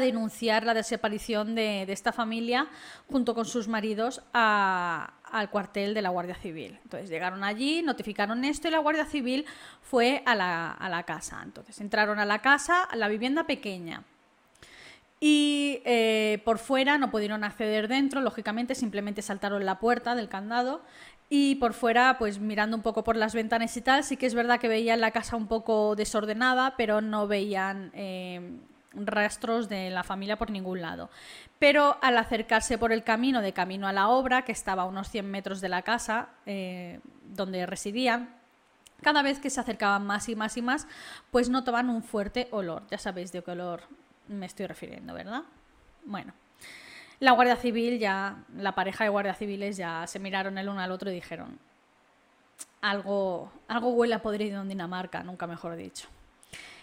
denunciar 0.00 0.64
la 0.64 0.72
desaparición 0.72 1.54
de, 1.54 1.82
esta 1.82 2.12
familia 2.12 2.66
junto 3.10 3.34
con 3.34 3.44
sus 3.44 3.68
maridos 3.68 4.22
al 4.32 5.50
cuartel 5.50 5.92
de 5.92 6.00
la 6.00 6.08
Guardia 6.08 6.34
Civil. 6.34 6.80
Entonces 6.82 7.10
llegaron 7.10 7.44
allí, 7.44 7.82
notificaron 7.82 8.42
esto 8.44 8.66
y 8.66 8.70
la 8.70 8.78
Guardia 8.78 9.04
Civil 9.04 9.44
fue 9.82 10.22
a 10.24 10.34
la, 10.34 10.72
a 10.72 10.88
la 10.88 11.02
casa. 11.02 11.42
Entonces 11.44 11.78
entraron 11.80 12.18
a 12.18 12.24
la 12.24 12.40
casa, 12.40 12.84
a 12.84 12.96
la 12.96 13.06
vivienda 13.06 13.44
pequeña 13.44 14.02
y 15.26 15.80
eh, 15.86 16.42
por 16.44 16.58
fuera 16.58 16.98
no 16.98 17.10
pudieron 17.10 17.44
acceder 17.44 17.88
dentro, 17.88 18.20
lógicamente 18.20 18.74
simplemente 18.74 19.22
saltaron 19.22 19.64
la 19.64 19.78
puerta 19.78 20.14
del 20.14 20.28
candado 20.28 20.82
y 21.30 21.54
por 21.54 21.72
fuera, 21.72 22.18
pues 22.18 22.40
mirando 22.40 22.76
un 22.76 22.82
poco 22.82 23.04
por 23.04 23.16
las 23.16 23.34
ventanas 23.34 23.74
y 23.78 23.80
tal, 23.80 24.04
sí 24.04 24.18
que 24.18 24.26
es 24.26 24.34
verdad 24.34 24.60
que 24.60 24.68
veían 24.68 25.00
la 25.00 25.12
casa 25.12 25.36
un 25.36 25.46
poco 25.46 25.96
desordenada, 25.96 26.74
pero 26.76 27.00
no 27.00 27.26
veían 27.26 27.90
eh, 27.94 28.58
rastros 28.92 29.70
de 29.70 29.88
la 29.88 30.04
familia 30.04 30.36
por 30.36 30.50
ningún 30.50 30.82
lado. 30.82 31.08
Pero 31.58 31.96
al 32.02 32.18
acercarse 32.18 32.76
por 32.76 32.92
el 32.92 33.02
camino, 33.02 33.40
de 33.40 33.54
camino 33.54 33.88
a 33.88 33.94
la 33.94 34.10
obra, 34.10 34.42
que 34.42 34.52
estaba 34.52 34.82
a 34.82 34.86
unos 34.86 35.08
100 35.08 35.30
metros 35.30 35.62
de 35.62 35.70
la 35.70 35.80
casa 35.80 36.28
eh, 36.44 37.00
donde 37.34 37.64
residían, 37.64 38.28
cada 39.00 39.22
vez 39.22 39.38
que 39.38 39.48
se 39.48 39.58
acercaban 39.58 40.04
más 40.04 40.28
y 40.28 40.36
más 40.36 40.58
y 40.58 40.60
más, 40.60 40.86
pues 41.30 41.48
notaban 41.48 41.88
un 41.88 42.02
fuerte 42.02 42.46
olor. 42.50 42.82
Ya 42.90 42.98
sabéis 42.98 43.32
de 43.32 43.42
qué 43.42 43.52
olor 43.52 44.03
me 44.28 44.46
estoy 44.46 44.66
refiriendo, 44.66 45.14
¿verdad? 45.14 45.42
Bueno, 46.04 46.32
la 47.20 47.32
Guardia 47.32 47.56
Civil 47.56 47.98
ya, 47.98 48.36
la 48.56 48.74
pareja 48.74 49.04
de 49.04 49.10
guardia 49.10 49.34
civiles 49.34 49.76
ya 49.76 50.06
se 50.06 50.18
miraron 50.18 50.58
el 50.58 50.68
uno 50.68 50.80
al 50.80 50.90
otro 50.90 51.10
y 51.10 51.14
dijeron, 51.14 51.58
algo, 52.80 53.50
algo 53.68 53.90
huele 53.90 54.14
a 54.14 54.22
podrido 54.22 54.60
en 54.60 54.68
Dinamarca, 54.68 55.22
nunca 55.22 55.46
mejor 55.46 55.76
dicho. 55.76 56.08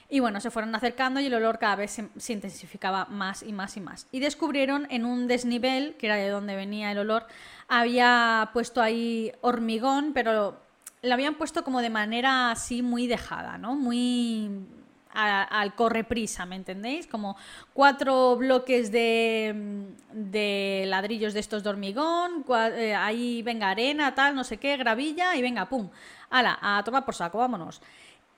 Y 0.10 0.20
bueno, 0.20 0.42
se 0.42 0.52
fueron 0.52 0.76
acercando 0.76 1.22
y 1.22 1.28
el 1.28 1.34
olor 1.34 1.58
cada 1.58 1.78
vez 1.78 1.92
se, 2.18 2.34
intensificaba 2.34 3.06
más 3.06 3.44
y 3.44 3.54
más 3.54 3.78
y 3.78 3.82
más. 3.82 4.08
Y 4.12 4.20
descubrieron 4.20 4.86
en 4.90 5.06
un 5.06 5.28
desnivel, 5.28 5.96
que 5.96 6.08
era 6.08 6.16
de 6.16 6.28
donde 6.28 6.56
venía 6.56 6.92
el 6.92 6.98
olor, 6.98 7.28
había 7.70 8.50
puesto 8.52 8.82
ahí 8.82 9.32
hormigón, 9.40 10.12
pero 10.14 10.60
lo 11.02 11.14
habían 11.14 11.36
puesto 11.36 11.64
como 11.64 11.82
de 11.82 11.90
manera 11.90 12.52
así 12.52 12.82
muy 12.82 13.08
dejada, 13.08 13.58
¿no? 13.58 13.76
Muy 13.76 14.50
al 15.14 15.76
correprisa, 15.76 16.46
¿me 16.46 16.56
entendéis? 16.56 17.08
Como 17.08 17.36
cuatro 17.74 18.36
bloques 18.36 18.92
de, 18.92 19.96
ladrillos 20.88 21.34
de 21.34 21.40
estos 21.40 21.64
de 21.64 21.70
hormigón, 21.70 22.46
eh, 22.76 22.96
ahí 22.96 23.42
venga 23.44 23.70
arena, 23.70 24.16
tal, 24.16 24.36
no 24.36 24.44
sé 24.44 24.58
qué, 24.58 24.78
gravilla 24.78 25.36
y 25.36 25.42
venga, 25.42 25.68
pum, 25.70 25.90
ala, 26.30 26.58
a 26.62 26.84
tomar 26.84 27.06
por 27.06 27.16
saco, 27.16 27.38
vámonos. 27.38 27.82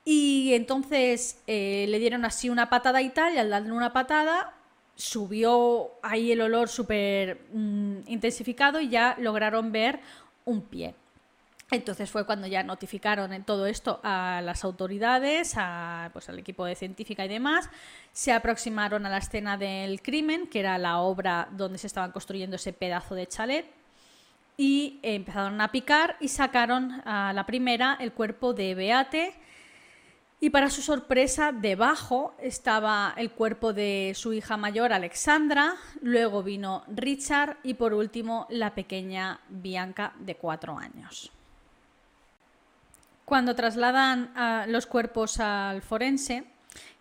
Y 0.05 0.53
entonces 0.53 1.41
eh, 1.47 1.85
le 1.87 1.99
dieron 1.99 2.25
así 2.25 2.49
una 2.49 2.69
patada 2.69 3.01
y 3.01 3.09
tal, 3.09 3.33
y 3.35 3.37
al 3.37 3.49
darle 3.49 3.71
una 3.71 3.93
patada 3.93 4.53
subió 4.95 5.91
ahí 6.03 6.31
el 6.31 6.41
olor 6.41 6.69
súper 6.69 7.47
mm, 7.51 7.99
intensificado 8.07 8.79
y 8.79 8.89
ya 8.89 9.15
lograron 9.19 9.71
ver 9.71 9.99
un 10.45 10.61
pie. 10.61 10.95
Entonces 11.73 12.09
fue 12.11 12.25
cuando 12.25 12.45
ya 12.45 12.61
notificaron 12.61 13.33
en 13.33 13.43
todo 13.43 13.65
esto 13.65 13.99
a 14.03 14.41
las 14.43 14.63
autoridades, 14.63 15.55
a, 15.57 16.11
pues, 16.13 16.29
al 16.29 16.37
equipo 16.37 16.65
de 16.65 16.75
científica 16.75 17.25
y 17.25 17.27
demás. 17.27 17.69
Se 18.11 18.31
aproximaron 18.31 19.05
a 19.05 19.09
la 19.09 19.17
escena 19.17 19.57
del 19.57 20.01
crimen, 20.01 20.47
que 20.47 20.59
era 20.59 20.77
la 20.77 20.99
obra 20.99 21.47
donde 21.51 21.79
se 21.79 21.87
estaban 21.87 22.11
construyendo 22.11 22.57
ese 22.57 22.73
pedazo 22.73 23.15
de 23.15 23.27
chalet, 23.27 23.65
y 24.55 24.99
empezaron 25.01 25.59
a 25.61 25.71
picar 25.71 26.15
y 26.19 26.27
sacaron 26.27 27.01
a 27.05 27.33
la 27.33 27.45
primera 27.45 27.97
el 27.99 28.11
cuerpo 28.13 28.53
de 28.53 28.75
Beate. 28.75 29.33
Y 30.39 30.51
para 30.51 30.69
su 30.69 30.81
sorpresa, 30.81 31.51
debajo 31.53 32.35
estaba 32.37 33.13
el 33.17 33.31
cuerpo 33.31 33.73
de 33.73 34.11
su 34.13 34.33
hija 34.33 34.57
mayor, 34.57 34.93
Alexandra, 34.93 35.73
luego 36.01 36.43
vino 36.43 36.83
Richard 36.87 37.57
y 37.63 37.75
por 37.75 37.93
último 37.93 38.45
la 38.49 38.75
pequeña 38.75 39.39
Bianca 39.49 40.13
de 40.19 40.35
cuatro 40.35 40.77
años. 40.77 41.31
Cuando 43.33 43.55
trasladan 43.55 44.31
los 44.67 44.85
cuerpos 44.85 45.39
al 45.39 45.81
forense 45.81 46.43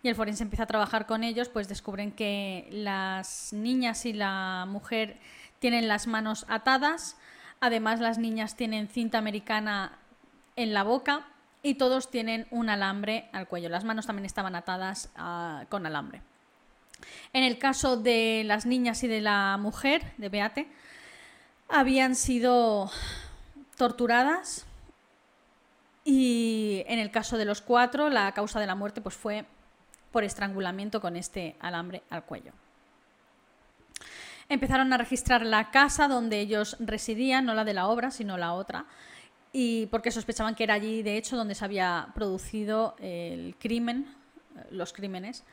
y 0.01 0.07
el 0.07 0.15
forense 0.15 0.41
empieza 0.41 0.63
a 0.63 0.65
trabajar 0.65 1.05
con 1.05 1.23
ellos, 1.23 1.47
pues 1.47 1.67
descubren 1.67 2.11
que 2.11 2.67
las 2.71 3.53
niñas 3.53 4.07
y 4.07 4.13
la 4.13 4.65
mujer 4.67 5.19
tienen 5.59 5.87
las 5.87 6.07
manos 6.07 6.47
atadas, 6.49 7.17
además 7.59 7.99
las 7.99 8.17
niñas 8.17 8.55
tienen 8.55 8.87
cinta 8.87 9.19
americana 9.19 9.99
en 10.55 10.73
la 10.73 10.81
boca 10.81 11.27
y 11.61 11.75
todos 11.75 12.09
tienen 12.09 12.47
un 12.49 12.67
alambre 12.67 13.29
al 13.31 13.47
cuello. 13.47 13.69
Las 13.69 13.83
manos 13.83 14.07
también 14.07 14.25
estaban 14.25 14.55
atadas 14.55 15.11
ah, 15.15 15.65
con 15.69 15.85
alambre. 15.85 16.23
En 17.31 17.43
el 17.43 17.59
caso 17.59 17.95
de 17.95 18.41
las 18.43 18.65
niñas 18.65 19.03
y 19.03 19.07
de 19.07 19.21
la 19.21 19.55
mujer, 19.59 20.01
de 20.17 20.29
Beate, 20.29 20.67
habían 21.69 22.15
sido 22.15 22.89
torturadas 23.77 24.65
y 26.05 26.83
en 26.87 26.99
el 26.99 27.11
caso 27.11 27.37
de 27.37 27.45
los 27.45 27.61
cuatro, 27.61 28.09
la 28.09 28.31
causa 28.33 28.59
de 28.59 28.67
la 28.67 28.75
muerte 28.75 29.01
pues, 29.01 29.15
fue 29.15 29.45
por 30.11 30.23
estrangulamiento 30.23 31.01
con 31.01 31.15
este 31.15 31.55
alambre 31.59 32.03
al 32.09 32.23
cuello. 32.23 32.51
Empezaron 34.49 34.91
a 34.91 34.97
registrar 34.97 35.45
la 35.45 35.71
casa 35.71 36.07
donde 36.07 36.39
ellos 36.39 36.75
residían, 36.79 37.45
no 37.45 37.53
la 37.53 37.63
de 37.63 37.73
la 37.73 37.87
obra, 37.87 38.11
sino 38.11 38.37
la 38.37 38.53
otra, 38.53 38.85
y 39.53 39.85
porque 39.87 40.11
sospechaban 40.11 40.55
que 40.55 40.63
era 40.63 40.73
allí, 40.73 41.03
de 41.03 41.15
hecho, 41.15 41.37
donde 41.37 41.55
se 41.55 41.63
había 41.63 42.09
producido 42.13 42.95
el 42.99 43.55
crimen, 43.59 44.13
los 44.69 44.93
crímenes. 44.93 45.43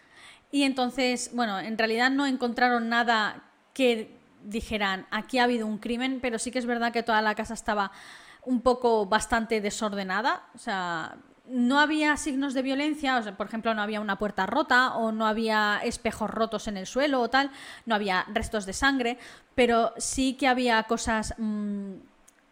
Y 0.51 0.65
entonces, 0.65 1.31
bueno, 1.35 1.61
en 1.61 1.79
realidad 1.79 2.11
no 2.11 2.27
encontraron 2.27 2.89
nada 2.89 3.45
que 3.73 4.11
dijeran, 4.43 5.07
aquí 5.11 5.39
ha 5.39 5.45
habido 5.45 5.67
un 5.67 5.79
crimen, 5.79 6.19
pero 6.21 6.39
sí 6.39 6.51
que 6.51 6.59
es 6.59 6.67
verdad 6.67 6.93
que 6.93 7.03
toda 7.03 7.23
la 7.23 7.35
casa 7.35 7.55
estaba 7.55 7.93
un 8.45 8.63
poco 8.63 9.07
bastante 9.07 9.61
desordenada. 9.61 10.45
O 10.55 10.59
sea, 10.59 11.17
no 11.51 11.81
había 11.81 12.17
signos 12.17 12.55
de 12.55 12.63
violencia, 12.63 13.37
por 13.37 13.47
ejemplo, 13.47 13.75
no 13.75 13.83
había 13.83 14.01
una 14.01 14.19
puerta 14.19 14.47
rota 14.47 14.95
o 14.95 15.11
no 15.11 15.27
había 15.27 15.81
espejos 15.83 16.31
rotos 16.31 16.69
en 16.69 16.77
el 16.77 16.87
suelo 16.87 17.21
o 17.21 17.29
tal, 17.29 17.51
no 17.87 17.95
había 17.95 18.25
restos 18.33 18.67
de 18.67 18.73
sangre, 18.73 19.19
pero 19.55 19.93
sí 19.97 20.35
que 20.35 20.47
había 20.47 20.83
cosas 20.85 21.35
mm, 21.39 21.95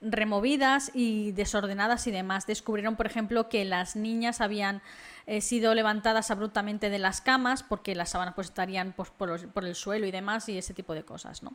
removidas 0.00 0.90
y 0.94 1.32
desordenadas 1.32 2.06
y 2.08 2.10
demás. 2.10 2.46
Descubrieron, 2.46 2.96
por 2.96 3.06
ejemplo, 3.06 3.48
que 3.48 3.64
las 3.64 3.94
niñas 3.94 4.40
habían 4.40 4.82
eh, 5.26 5.40
sido 5.40 5.74
levantadas 5.74 6.30
abruptamente 6.32 6.90
de 6.90 6.98
las 6.98 7.20
camas 7.20 7.62
porque 7.62 7.94
las 7.94 8.10
sábanas 8.10 8.34
pues, 8.34 8.48
estarían 8.48 8.92
pues, 8.92 9.10
por, 9.10 9.48
por 9.50 9.64
el 9.64 9.76
suelo 9.76 10.06
y 10.06 10.10
demás 10.10 10.48
y 10.48 10.58
ese 10.58 10.74
tipo 10.74 10.94
de 10.94 11.04
cosas, 11.04 11.42
¿no? 11.42 11.54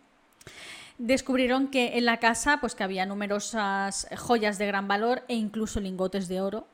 Descubrieron 0.98 1.70
que 1.70 1.98
en 1.98 2.06
la 2.06 2.18
casa 2.18 2.60
pues 2.60 2.76
que 2.76 2.84
había 2.84 3.06
numerosas 3.06 4.08
joyas 4.18 4.58
de 4.58 4.68
gran 4.68 4.88
valor 4.88 5.24
e 5.28 5.36
incluso 5.36 5.80
lingotes 5.80 6.28
de 6.28 6.42
oro 6.42 6.68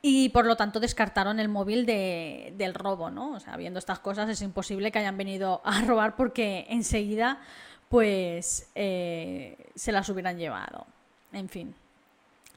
y 0.00 0.28
por 0.28 0.46
lo 0.46 0.56
tanto 0.56 0.80
descartaron 0.80 1.40
el 1.40 1.48
móvil 1.48 1.84
del 1.84 2.74
robo, 2.74 3.10
¿no? 3.10 3.32
O 3.32 3.40
sea, 3.40 3.56
viendo 3.56 3.78
estas 3.78 3.98
cosas 3.98 4.28
es 4.28 4.42
imposible 4.42 4.92
que 4.92 4.98
hayan 5.00 5.16
venido 5.16 5.60
a 5.64 5.80
robar 5.86 6.16
porque 6.16 6.66
enseguida 6.68 7.40
pues 7.88 8.68
eh, 8.74 9.56
se 9.74 9.92
las 9.92 10.08
hubieran 10.08 10.38
llevado. 10.38 10.86
En 11.32 11.48
fin. 11.48 11.74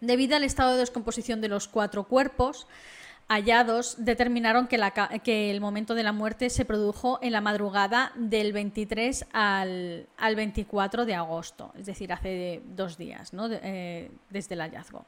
Debido 0.01 0.35
al 0.35 0.43
estado 0.43 0.73
de 0.73 0.79
descomposición 0.79 1.41
de 1.41 1.47
los 1.47 1.67
cuatro 1.67 2.05
cuerpos, 2.05 2.67
hallados 3.31 3.95
determinaron 3.97 4.67
que, 4.67 5.51
el 5.51 5.61
momento 5.61 5.95
de 5.95 6.03
la 6.03 6.11
muerte 6.11 6.49
se 6.49 6.65
produjo 6.65 7.17
en 7.21 7.31
la 7.31 7.39
madrugada 7.39 8.11
del 8.15 8.51
23 8.51 9.25
al, 9.31 10.07
24 10.35 11.05
de 11.05 11.15
agosto, 11.15 11.71
es 11.79 11.85
decir, 11.85 12.11
hace 12.11 12.61
dos 12.75 12.97
días 12.97 13.31
eh, 13.33 14.11
desde 14.29 14.55
el 14.55 14.61
hallazgo. 14.61 15.05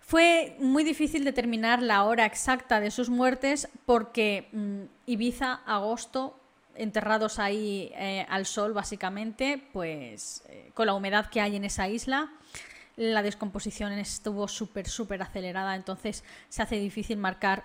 Fue 0.00 0.56
muy 0.58 0.82
difícil 0.82 1.24
determinar 1.24 1.82
la 1.82 2.02
hora 2.04 2.24
exacta 2.24 2.80
de 2.80 2.90
sus 2.90 3.10
muertes 3.10 3.68
porque 3.86 4.48
mm, 4.52 4.82
Ibiza, 5.06 5.60
agosto, 5.66 6.36
enterrados 6.74 7.38
ahí 7.38 7.92
eh, 7.94 8.26
al 8.28 8.46
sol 8.46 8.72
básicamente, 8.72 9.62
pues 9.72 10.42
eh, 10.48 10.70
con 10.72 10.86
la 10.86 10.94
humedad 10.94 11.26
que 11.26 11.40
hay 11.40 11.56
en 11.56 11.64
esa 11.64 11.88
isla, 11.88 12.32
la 13.00 13.22
descomposición 13.22 13.92
estuvo 13.92 14.46
súper, 14.46 14.86
súper 14.86 15.22
acelerada, 15.22 15.74
entonces 15.74 16.22
se 16.50 16.62
hace 16.62 16.76
difícil 16.76 17.16
marcar 17.16 17.64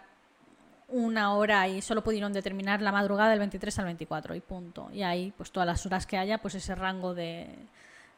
una 0.88 1.34
hora 1.34 1.68
y 1.68 1.82
solo 1.82 2.06
pudieron 2.06 2.32
determinar 2.32 2.82
la 2.82 2.94
madrugada 2.94 3.32
del 3.32 3.40
23 3.40 3.80
al 3.80 3.86
24 3.86 4.36
y 4.36 4.40
punto. 4.40 4.90
Y 4.94 5.04
ahí, 5.04 5.34
pues 5.36 5.52
todas 5.52 5.68
las 5.68 5.86
horas 5.86 6.06
que 6.06 6.18
haya, 6.18 6.38
pues 6.38 6.56
ese 6.56 6.74
rango 6.74 7.14
de, 7.14 7.54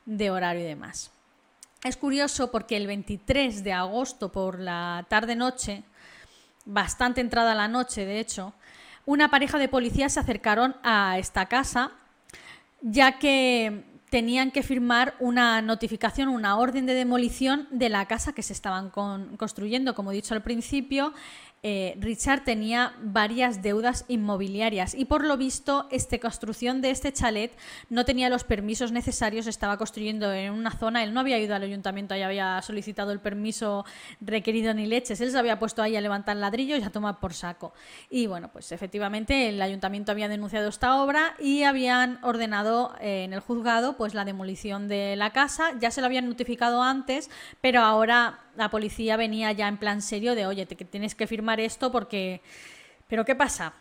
de 0.05 0.29
horario 0.29 0.61
y 0.61 0.65
demás. 0.67 1.11
Es 1.83 1.97
curioso 1.97 2.51
porque 2.51 2.77
el 2.77 2.85
23 2.85 3.63
de 3.63 3.73
agosto 3.73 4.31
por 4.31 4.59
la 4.59 5.03
tarde-noche, 5.09 5.83
bastante 6.65 7.21
entrada 7.21 7.55
la 7.55 7.67
noche 7.67 8.05
de 8.05 8.19
hecho, 8.19 8.53
una 9.07 9.31
pareja 9.31 9.57
de 9.57 9.69
policías 9.69 10.13
se 10.13 10.19
acercaron 10.19 10.75
a 10.83 11.17
esta 11.17 11.47
casa 11.47 11.93
ya 12.81 13.17
que 13.19 13.85
tenían 14.09 14.51
que 14.51 14.63
firmar 14.63 15.15
una 15.19 15.61
notificación, 15.61 16.29
una 16.29 16.57
orden 16.57 16.85
de 16.85 16.93
demolición 16.93 17.67
de 17.71 17.89
la 17.89 18.05
casa 18.05 18.33
que 18.33 18.43
se 18.43 18.53
estaban 18.53 18.89
construyendo. 18.89 19.95
Como 19.95 20.11
he 20.11 20.15
dicho 20.15 20.33
al 20.33 20.43
principio, 20.43 21.13
eh, 21.63 21.97
Richard 21.99 22.43
tenía 22.43 22.93
varias 23.01 23.61
deudas 23.61 24.05
inmobiliarias 24.07 24.93
y 24.93 25.05
por 25.05 25.25
lo 25.25 25.37
visto 25.37 25.87
esta 25.91 26.19
construcción 26.19 26.81
de 26.81 26.91
este 26.91 27.11
chalet 27.11 27.51
no 27.89 28.05
tenía 28.05 28.29
los 28.29 28.43
permisos 28.43 28.91
necesarios, 28.91 29.47
estaba 29.47 29.77
construyendo 29.77 30.31
en 30.31 30.53
una 30.53 30.71
zona, 30.71 31.03
él 31.03 31.13
no 31.13 31.19
había 31.19 31.39
ido 31.39 31.55
al 31.55 31.63
ayuntamiento 31.63 32.15
y 32.15 32.21
había 32.21 32.61
solicitado 32.61 33.11
el 33.11 33.19
permiso 33.19 33.85
requerido 34.21 34.73
ni 34.73 34.85
leches, 34.85 35.19
él 35.19 35.31
se 35.31 35.37
había 35.37 35.59
puesto 35.59 35.81
ahí 35.81 35.95
a 35.95 36.01
levantar 36.01 36.37
ladrillos 36.37 36.79
y 36.79 36.83
a 36.83 36.91
tomar 36.91 37.19
por 37.19 37.33
saco. 37.33 37.73
Y 38.09 38.27
bueno, 38.27 38.49
pues 38.51 38.71
efectivamente 38.71 39.49
el 39.49 39.61
ayuntamiento 39.61 40.11
había 40.11 40.29
denunciado 40.29 40.69
esta 40.69 41.01
obra 41.01 41.35
y 41.39 41.63
habían 41.63 42.19
ordenado 42.23 42.95
eh, 43.01 43.23
en 43.23 43.33
el 43.33 43.39
juzgado 43.39 43.97
pues 43.97 44.13
la 44.13 44.25
demolición 44.25 44.87
de 44.87 45.15
la 45.15 45.31
casa, 45.33 45.71
ya 45.79 45.91
se 45.91 46.01
lo 46.01 46.07
habían 46.07 46.29
notificado 46.29 46.83
antes, 46.83 47.29
pero 47.61 47.81
ahora 47.81 48.46
la 48.57 48.69
policía 48.69 49.15
venía 49.15 49.51
ya 49.51 49.67
en 49.67 49.77
plan 49.77 50.01
serio 50.01 50.35
de, 50.35 50.45
oye, 50.45 50.65
te, 50.65 50.75
tienes 50.75 51.15
que 51.15 51.27
firmar 51.27 51.59
esto 51.59 51.91
porque... 51.91 52.41
Pero 53.07 53.23
¿qué 53.23 53.35
pasa? 53.35 53.73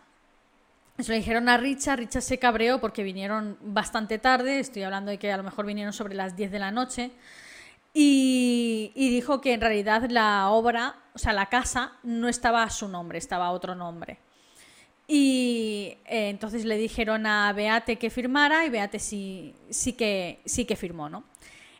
Se 0.98 1.10
lo 1.10 1.16
dijeron 1.16 1.48
a 1.48 1.56
Richard, 1.56 1.98
Richard 1.98 2.22
se 2.22 2.38
cabreó 2.38 2.80
porque 2.80 3.02
vinieron 3.02 3.58
bastante 3.60 4.18
tarde, 4.18 4.60
estoy 4.60 4.82
hablando 4.82 5.10
de 5.10 5.18
que 5.18 5.32
a 5.32 5.36
lo 5.36 5.42
mejor 5.42 5.66
vinieron 5.66 5.92
sobre 5.92 6.14
las 6.14 6.36
10 6.36 6.52
de 6.52 6.58
la 6.58 6.70
noche, 6.70 7.10
y, 7.98 8.92
dijo 8.94 9.40
que 9.40 9.54
en 9.54 9.62
realidad 9.62 10.10
la 10.10 10.50
obra, 10.50 10.96
o 11.14 11.18
sea, 11.18 11.32
la 11.32 11.46
casa 11.46 11.92
no 12.02 12.28
estaba 12.28 12.62
a 12.62 12.68
su 12.68 12.88
nombre, 12.88 13.16
estaba 13.16 13.46
a 13.46 13.52
otro 13.52 13.74
nombre. 13.74 14.18
Y 15.08 15.96
eh, 16.04 16.28
entonces 16.28 16.66
le 16.66 16.76
dijeron 16.76 17.24
a 17.24 17.50
Beate 17.54 17.96
que 17.96 18.10
firmara 18.10 18.66
y 18.66 18.68
Beate 18.68 18.98
sí, 18.98 19.54
sí, 19.70 19.94
que, 19.94 20.40
sí 20.44 20.66
que 20.66 20.76
firmó, 20.76 21.08
¿no? 21.08 21.24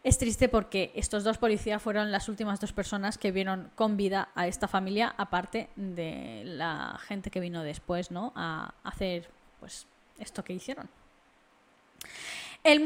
Es 0.07 0.19
triste 0.19 0.49
porque 0.49 0.93
estos 0.95 1.25
dos 1.25 1.37
policías 1.37 1.83
fueron 1.83 2.13
las 2.13 2.29
últimas 2.29 2.61
dos 2.61 2.73
personas 2.73 3.19
que 3.19 3.33
vieron 3.33 3.73
con 3.75 3.97
vida 3.97 4.29
a 4.37 4.47
esta 4.47 4.69
familia, 4.69 5.13
aparte 5.19 5.69
de 5.75 6.45
la 6.45 6.97
gente 7.09 7.29
que 7.29 7.41
vino 7.41 7.65
después, 7.65 8.13
¿no? 8.13 8.33
A 8.37 8.73
hacer, 8.85 9.29
pues, 9.59 9.89
esto 10.21 10.45
que 10.45 10.53
hicieron. 10.53 10.89
El, 12.63 12.79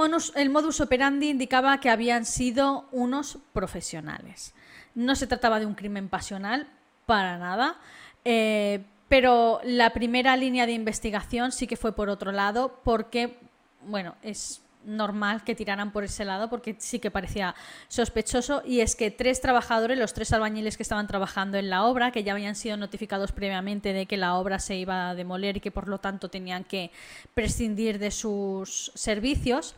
modus 0.49 0.81
operandi 0.81 1.29
indicaba 1.29 1.79
que 1.79 1.91
habían 1.91 2.25
sido 2.25 2.89
unos 2.91 3.37
profesionales. 3.53 4.55
No 4.95 5.15
se 5.15 5.27
trataba 5.27 5.61
de 5.61 5.67
un 5.67 5.75
crimen 5.75 6.09
pasional, 6.09 6.69
para 7.05 7.37
nada. 7.37 7.77
Eh, 8.25 8.83
pero 9.11 9.61
la 9.63 9.93
primera 9.93 10.39
línea 10.39 10.65
de 10.65 10.73
investigación 10.73 11.53
sí 11.53 11.67
que 11.67 11.77
fue 11.77 11.93
por 11.95 12.09
otro 12.09 12.33
lado, 12.33 12.81
porque, 12.83 13.37
bueno, 13.83 14.17
es 14.23 14.63
normal 14.85 15.45
que 15.45 15.55
tiraran 15.55 15.93
por 15.93 16.05
ese 16.05 16.25
lado 16.25 16.49
porque 16.49 16.77
sí 16.79 16.99
que 16.99 17.11
parecía 17.11 17.55
sospechoso. 17.89 18.63
Y 18.65 18.81
es 18.81 18.97
que 18.97 19.11
tres 19.11 19.41
trabajadores, 19.41 19.99
los 19.99 20.15
tres 20.15 20.33
albañiles 20.33 20.77
que 20.77 20.83
estaban 20.83 21.07
trabajando 21.07 21.59
en 21.59 21.71
la 21.71 21.85
obra, 21.85 22.13
que 22.13 22.25
ya 22.25 22.33
habían 22.33 22.57
sido 22.57 22.77
notificados 22.77 23.33
previamente 23.33 23.93
de 23.93 24.07
que 24.07 24.17
la 24.17 24.35
obra 24.37 24.59
se 24.59 24.77
iba 24.77 25.11
a 25.11 25.15
demoler 25.15 25.59
y 25.59 25.61
que 25.61 25.71
por 25.71 25.89
lo 25.89 25.99
tanto 25.99 26.29
tenían 26.29 26.65
que 26.65 26.91
prescindir 27.35 27.99
de 27.99 28.11
sus 28.11 28.93
servicios, 28.95 29.77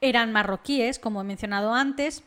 eran 0.00 0.32
marroquíes, 0.32 0.98
como 0.98 1.20
he 1.20 1.24
mencionado 1.24 1.74
antes, 1.74 2.22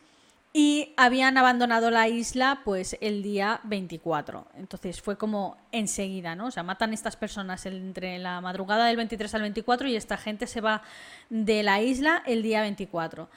y 0.56 0.94
habían 0.96 1.36
abandonado 1.36 1.90
la 1.90 2.06
isla 2.06 2.60
pues 2.64 2.96
el 3.00 3.24
día 3.24 3.60
24. 3.64 4.46
Entonces 4.54 5.02
fue 5.02 5.18
como 5.18 5.56
enseguida, 5.72 6.36
¿no? 6.36 6.46
O 6.46 6.50
sea, 6.52 6.62
matan 6.62 6.92
estas 6.92 7.16
personas 7.16 7.66
entre 7.66 8.20
la 8.20 8.40
madrugada 8.40 8.86
del 8.86 8.96
23 8.96 9.34
al 9.34 9.42
24 9.42 9.88
y 9.88 9.96
esta 9.96 10.16
gente 10.16 10.46
se 10.46 10.60
va 10.60 10.82
de 11.28 11.64
la 11.64 11.82
isla 11.82 12.22
el 12.24 12.44
día 12.44 12.60
24. 12.60 13.28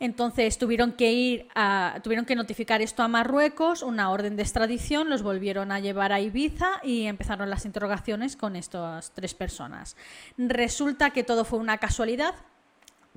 Entonces 0.00 0.58
tuvieron 0.58 0.92
que 0.92 1.12
ir 1.14 1.48
tuvieron 2.02 2.26
que 2.26 2.36
notificar 2.36 2.82
esto 2.82 3.02
a 3.02 3.08
Marruecos, 3.08 3.82
una 3.82 4.10
orden 4.10 4.36
de 4.36 4.42
extradición, 4.42 5.08
los 5.08 5.22
volvieron 5.22 5.72
a 5.72 5.80
llevar 5.80 6.12
a 6.12 6.20
Ibiza 6.20 6.82
y 6.82 7.06
empezaron 7.06 7.48
las 7.48 7.64
interrogaciones 7.64 8.36
con 8.36 8.54
estas 8.54 9.12
tres 9.12 9.32
personas. 9.32 9.96
Resulta 10.36 11.08
que 11.08 11.24
todo 11.24 11.46
fue 11.46 11.58
una 11.58 11.78
casualidad, 11.78 12.34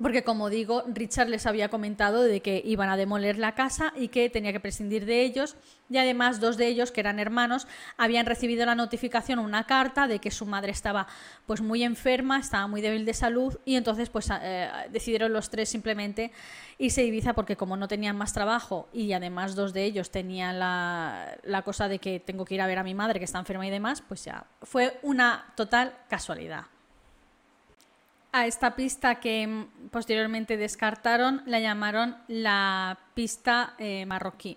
porque 0.02 0.24
como 0.24 0.48
digo, 0.48 0.84
Richard 0.88 1.28
les 1.28 1.46
había 1.46 1.68
comentado 1.68 2.22
de 2.22 2.40
que 2.40 2.62
iban 2.64 2.88
a 2.88 2.96
demoler 2.96 3.38
la 3.38 3.54
casa 3.54 3.92
y 3.96 4.08
que 4.08 4.30
tenía 4.30 4.52
que 4.52 4.60
prescindir 4.60 5.04
de 5.04 5.22
ellos 5.22 5.56
y 5.90 5.98
además 5.98 6.40
dos 6.40 6.56
de 6.56 6.68
ellos, 6.68 6.92
que 6.92 7.00
eran 7.00 7.18
hermanos, 7.18 7.66
habían 7.96 8.24
recibido 8.26 8.64
la 8.64 8.74
notificación, 8.74 9.38
una 9.38 9.64
carta 9.66 10.06
de 10.06 10.18
que 10.18 10.30
su 10.30 10.46
madre 10.46 10.72
estaba 10.72 11.06
pues 11.46 11.60
muy 11.60 11.82
enferma, 11.82 12.38
estaba 12.38 12.66
muy 12.66 12.80
débil 12.80 13.04
de 13.04 13.12
salud 13.12 13.58
y 13.64 13.74
entonces 13.74 14.08
pues 14.08 14.28
eh, 14.40 14.70
decidieron 14.90 15.32
los 15.32 15.50
tres 15.50 15.68
simplemente 15.68 16.32
irse 16.78 17.02
a 17.02 17.04
Ibiza 17.04 17.34
porque 17.34 17.56
como 17.56 17.76
no 17.76 17.88
tenían 17.88 18.16
más 18.16 18.32
trabajo 18.32 18.88
y 18.92 19.12
además 19.12 19.54
dos 19.54 19.72
de 19.72 19.84
ellos 19.84 20.10
tenían 20.10 20.58
la, 20.58 21.36
la 21.42 21.62
cosa 21.62 21.88
de 21.88 21.98
que 21.98 22.20
tengo 22.20 22.44
que 22.44 22.54
ir 22.54 22.60
a 22.62 22.66
ver 22.66 22.78
a 22.78 22.84
mi 22.84 22.94
madre 22.94 23.18
que 23.18 23.24
está 23.24 23.38
enferma 23.38 23.66
y 23.66 23.70
demás, 23.70 24.02
pues 24.06 24.24
ya 24.24 24.46
fue 24.62 24.98
una 25.02 25.52
total 25.56 25.92
casualidad. 26.08 26.64
A 28.32 28.46
esta 28.46 28.76
pista 28.76 29.16
que 29.16 29.66
posteriormente 29.90 30.56
descartaron 30.56 31.42
la 31.46 31.58
llamaron 31.58 32.16
la 32.28 32.98
pista 33.14 33.74
eh, 33.78 34.06
marroquí. 34.06 34.56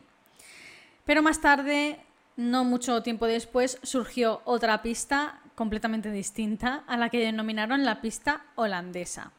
Pero 1.05 1.23
más 1.23 1.41
tarde, 1.41 1.99
no 2.37 2.63
mucho 2.63 3.01
tiempo 3.01 3.25
después, 3.25 3.79
surgió 3.81 4.41
otra 4.45 4.83
pista 4.83 5.41
completamente 5.55 6.11
distinta 6.11 6.83
a 6.87 6.97
la 6.97 7.09
que 7.09 7.19
denominaron 7.19 7.83
la 7.83 7.99
pista 7.99 8.45
holandesa. 8.55 9.31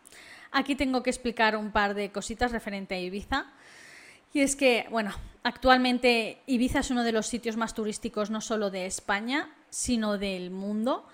Aquí 0.50 0.74
tengo 0.74 1.02
que 1.02 1.10
explicar 1.10 1.56
un 1.56 1.70
par 1.70 1.94
de 1.94 2.10
cositas 2.10 2.52
referente 2.52 2.94
a 2.94 3.00
Ibiza. 3.00 3.46
Y 4.32 4.40
es 4.40 4.56
que, 4.56 4.86
bueno, 4.90 5.12
actualmente 5.44 6.42
Ibiza 6.46 6.80
es 6.80 6.90
uno 6.90 7.04
de 7.04 7.12
los 7.12 7.26
sitios 7.26 7.56
más 7.56 7.72
turísticos 7.72 8.30
no 8.30 8.40
solo 8.40 8.70
de 8.70 8.86
España, 8.86 9.48
sino 9.70 10.18
del 10.18 10.50
mundo 10.50 11.06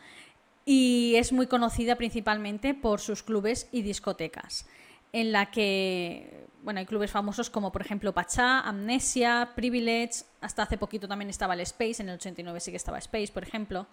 y 0.72 1.16
es 1.16 1.32
muy 1.32 1.48
conocida 1.48 1.96
principalmente 1.96 2.74
por 2.74 3.00
sus 3.00 3.24
clubes 3.24 3.68
y 3.72 3.82
discotecas, 3.82 4.66
en 5.12 5.32
la 5.32 5.50
que 5.50 6.46
bueno, 6.62 6.78
hay 6.78 6.86
clubes 6.86 7.10
famosos 7.10 7.50
como 7.50 7.72
por 7.72 7.82
ejemplo 7.82 8.14
Pachá, 8.14 8.60
Amnesia, 8.60 9.50
Privilege, 9.56 10.22
hasta 10.40 10.62
hace 10.62 10.78
poquito 10.78 11.08
también 11.08 11.28
estaba 11.28 11.54
el 11.54 11.60
Space, 11.62 12.00
en 12.00 12.10
el 12.10 12.14
89 12.14 12.60
sí 12.60 12.70
que 12.70 12.76
estaba 12.76 12.98
Space, 12.98 13.32
por 13.32 13.42
ejemplo, 13.42 13.88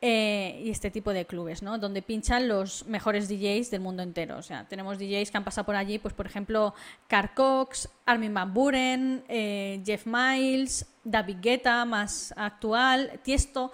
eh, 0.00 0.62
y 0.64 0.70
este 0.70 0.92
tipo 0.92 1.12
de 1.12 1.26
clubes, 1.26 1.64
¿no? 1.64 1.78
Donde 1.78 2.00
pinchan 2.00 2.46
los 2.46 2.86
mejores 2.86 3.28
DJs 3.28 3.72
del 3.72 3.80
mundo 3.80 4.04
entero. 4.04 4.38
O 4.38 4.42
sea, 4.42 4.68
tenemos 4.68 5.00
DJs 5.00 5.32
que 5.32 5.36
han 5.36 5.44
pasado 5.44 5.66
por 5.66 5.74
allí, 5.74 5.98
pues 5.98 6.14
por 6.14 6.26
ejemplo, 6.26 6.74
Carl 7.08 7.34
Cox, 7.34 7.88
Armin 8.06 8.32
Van 8.32 8.54
Buren, 8.54 9.24
eh, 9.28 9.82
Jeff 9.84 10.06
Miles, 10.06 10.86
David 11.02 11.38
Guetta, 11.40 11.84
más 11.84 12.32
actual, 12.36 13.18
Tiesto. 13.24 13.72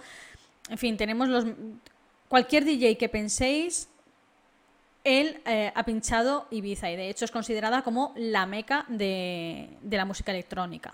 En 0.69 0.79
fin, 0.79 0.97
tenemos 0.97 1.27
los 1.27 1.45
cualquier 2.31 2.63
DJ 2.63 2.95
que 2.97 3.09
penséis, 3.09 3.89
él 5.03 5.41
eh, 5.45 5.69
ha 5.75 5.83
pinchado 5.83 6.47
Ibiza 6.49 6.89
y 6.89 6.95
de 6.95 7.09
hecho 7.09 7.25
es 7.25 7.31
considerada 7.31 7.81
como 7.81 8.13
la 8.15 8.45
meca 8.45 8.85
de, 8.87 9.67
la 9.89 10.05
música 10.05 10.31
electrónica. 10.31 10.93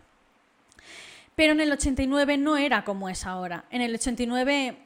Pero 1.35 1.53
en 1.53 1.61
el 1.61 1.71
89 1.71 2.37
no 2.37 2.57
era 2.57 2.83
como 2.83 3.07
es 3.07 3.23
ahora. 3.27 3.65
En 3.69 3.83
el 3.83 3.93
89 3.93 4.77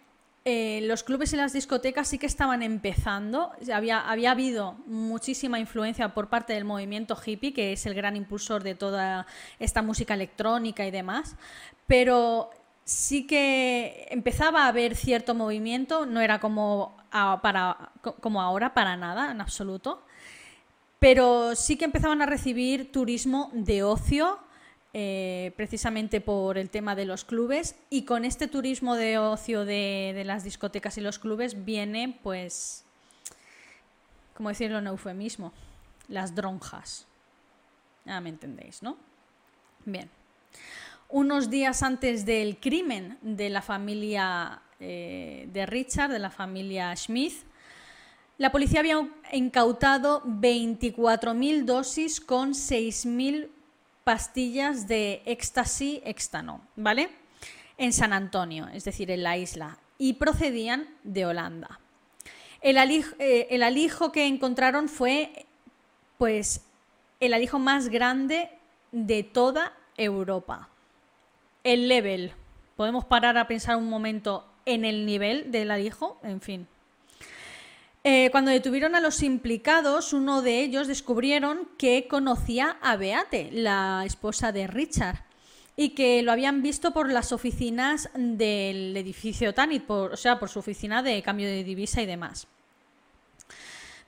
eh, 0.44 0.82
los 0.84 1.04
clubes 1.04 1.32
y 1.32 1.38
las 1.38 1.54
discotecas 1.54 2.10
sí 2.10 2.18
que 2.18 2.26
estaban 2.26 2.64
empezando. 2.64 3.54
Había, 3.74 4.02
había 4.02 4.32
habido 4.32 4.74
muchísima 4.88 5.58
influencia 5.58 6.14
por 6.14 6.28
parte 6.28 6.52
del 6.52 6.66
movimiento 6.66 7.18
hippie, 7.26 7.54
que 7.54 7.72
es 7.72 7.86
el 7.86 7.94
gran 7.94 8.18
impulsor 8.18 8.62
de 8.62 8.76
toda 8.76 9.26
esta 9.58 9.82
música 9.82 10.16
electrónica 10.16 10.86
y 10.86 10.92
demás. 10.92 11.38
Pero 11.88 12.50
sí 12.86 13.26
que 13.28 14.08
empezaba 14.10 14.66
a 14.66 14.68
haber 14.68 14.96
cierto 14.96 15.34
movimiento, 15.34 16.06
no 16.06 16.22
era 16.22 16.40
como, 16.40 16.98
como 18.20 18.42
ahora, 18.42 18.74
para 18.74 18.98
nada, 18.98 19.32
en 19.32 19.42
absoluto, 19.42 20.04
pero 21.00 21.56
sí 21.56 21.78
que 21.78 21.86
empezaban 21.86 22.22
a 22.22 22.26
recibir 22.26 22.92
turismo 22.92 23.50
de 23.54 23.84
ocio, 23.84 24.40
eh, 24.94 25.54
precisamente 25.56 26.20
por 26.20 26.58
el 26.58 26.70
tema 26.70 26.96
de 26.96 27.06
los 27.06 27.24
clubes, 27.24 27.76
y 27.90 28.04
con 28.04 28.26
este 28.26 28.48
turismo 28.48 28.96
de 28.96 29.18
ocio 29.18 29.66
de, 29.66 30.22
las 30.26 30.44
discotecas 30.44 30.98
y 30.98 31.02
los 31.02 31.18
clubes 31.18 31.66
viene, 31.66 32.20
pues, 32.24 32.84
como 34.36 34.50
decirlo 34.50 34.80
en 34.80 34.88
eufemismo, 34.88 35.54
las 36.08 36.36
dronjas. 36.36 37.08
Ya 38.06 38.20
me 38.20 38.30
entendéis, 38.30 38.82
¿no? 38.82 38.98
Bien 39.86 40.10
unos 41.12 41.50
días 41.50 41.84
antes 41.84 42.26
del 42.26 42.58
crimen 42.60 43.18
de 43.22 43.50
la 43.50 43.62
familia 43.62 44.62
eh, 44.80 45.48
de 45.52 45.66
Richard, 45.66 46.12
de 46.12 46.20
la 46.20 46.32
familia 46.32 46.96
Smith, 46.96 47.44
la 48.38 48.52
policía 48.52 48.80
había 48.80 49.08
incautado 49.34 50.24
24.000 50.24 51.66
dosis 51.66 52.20
con 52.20 52.54
6.000 52.54 53.50
pastillas 54.04 54.88
de 54.88 55.22
éxtasis 55.26 56.02
extano, 56.06 56.62
¿vale? 56.76 57.12
En 57.78 57.94
San 57.94 58.14
Antonio, 58.14 58.68
es 58.74 58.84
decir, 58.84 59.12
en 59.12 59.22
la 59.22 59.38
isla, 59.38 59.78
y 60.00 60.14
procedían 60.14 60.88
de 61.04 61.28
Holanda. 61.28 61.80
El 62.62 62.80
alijo, 62.80 63.16
eh, 63.20 63.48
el 63.52 63.62
alijo 63.62 64.12
que 64.12 64.26
encontraron 64.26 64.90
fue 64.90 65.46
pues 66.18 66.62
el 67.20 67.36
alijo 67.36 67.60
más 67.60 67.90
grande 67.90 68.50
de 68.92 69.22
toda 69.22 69.74
Europa. 69.98 70.71
El 71.64 71.88
level. 71.88 72.34
Podemos 72.76 73.06
parar 73.06 73.38
a 73.38 73.48
pensar 73.48 73.76
un 73.76 73.90
momento 73.90 74.46
en 74.66 74.86
el 74.86 75.06
nivel 75.06 75.52
del 75.52 75.72
alijo, 75.72 76.20
en 76.24 76.42
fin. 76.42 76.68
Eh, 78.04 78.30
cuando 78.32 78.50
detuvieron 78.50 78.96
a 78.96 79.00
los 79.00 79.22
implicados, 79.22 80.12
uno 80.12 80.42
de 80.42 80.62
ellos 80.62 80.88
descubrieron 80.88 81.70
que 81.78 82.08
conocía 82.08 82.78
a 82.82 82.96
Beate, 82.96 83.50
la 83.52 84.04
esposa 84.06 84.52
de 84.52 84.66
Richard, 84.66 85.24
y 85.76 85.90
que 85.90 86.24
lo 86.24 86.32
habían 86.32 86.64
visto 86.64 86.92
por 86.92 87.12
las 87.12 87.32
oficinas 87.32 88.10
del 88.16 88.98
edificio 88.98 89.54
Tanit, 89.54 89.88
o 89.88 90.18
sea, 90.18 90.40
por 90.40 90.50
su 90.50 90.60
oficina 90.60 91.04
de 91.04 91.22
cambio 91.22 91.48
de 91.48 91.64
divisa 91.64 92.02
y 92.02 92.08
demás, 92.08 92.48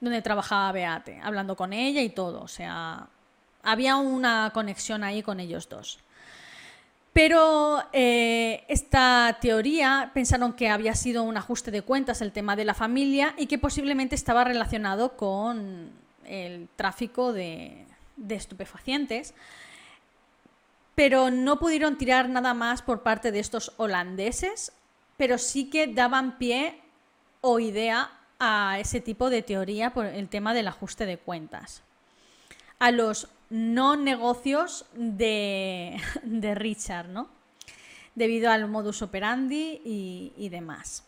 donde 0.01 0.23
trabajaba 0.23 0.71
Beate, 0.71 1.19
hablando 1.23 1.55
con 1.55 1.71
ella 1.71 2.01
y 2.01 2.09
todo, 2.09 2.41
o 2.41 2.47
sea, 2.47 3.07
había 3.61 3.95
una 3.97 4.49
conexión 4.55 5.03
ahí 5.03 5.21
con 5.21 5.39
ellos 5.39 5.69
dos. 5.69 5.99
Pero 7.13 7.83
eh, 7.93 8.65
esta 8.67 9.37
teoría 9.39 10.11
pensaron 10.15 10.53
que 10.53 10.69
había 10.69 10.95
sido 10.95 11.21
un 11.23 11.37
ajuste 11.37 11.69
de 11.69 11.83
cuentas 11.83 12.21
el 12.21 12.31
tema 12.31 12.55
de 12.55 12.65
la 12.65 12.73
familia 12.73 13.35
y 13.37 13.45
que 13.45 13.59
posiblemente 13.59 14.15
estaba 14.15 14.43
relacionado 14.43 15.15
con 15.15 15.91
el 16.25 16.67
tráfico 16.75 17.31
de, 17.31 17.85
estupefacientes. 18.29 19.35
Pero 20.95 21.29
no 21.29 21.59
pudieron 21.59 21.99
tirar 21.99 22.29
nada 22.29 22.55
más 22.55 22.81
por 22.81 23.03
parte 23.03 23.31
de 23.31 23.39
estos 23.39 23.73
holandeses, 23.77 24.71
pero 25.15 25.37
sí 25.37 25.69
que 25.69 25.85
daban 25.85 26.39
pie 26.39 26.81
o 27.41 27.59
idea 27.59 28.11
a 28.39 28.79
ese 28.79 29.01
tipo 29.01 29.29
de 29.29 29.43
teoría 29.43 29.93
por 29.93 30.07
el 30.07 30.29
tema 30.29 30.55
del 30.55 30.67
ajuste 30.67 31.05
de 31.05 31.17
cuentas. 31.17 31.83
A 32.79 32.89
los 32.89 33.29
no 33.53 33.95
negocios 33.95 34.85
de, 34.95 36.01
Richard, 36.55 37.07
¿no? 37.07 37.29
Debido 38.15 38.49
al 38.49 38.67
modus 38.67 39.01
operandi 39.01 39.79
y, 39.85 40.49
demás. 40.49 41.03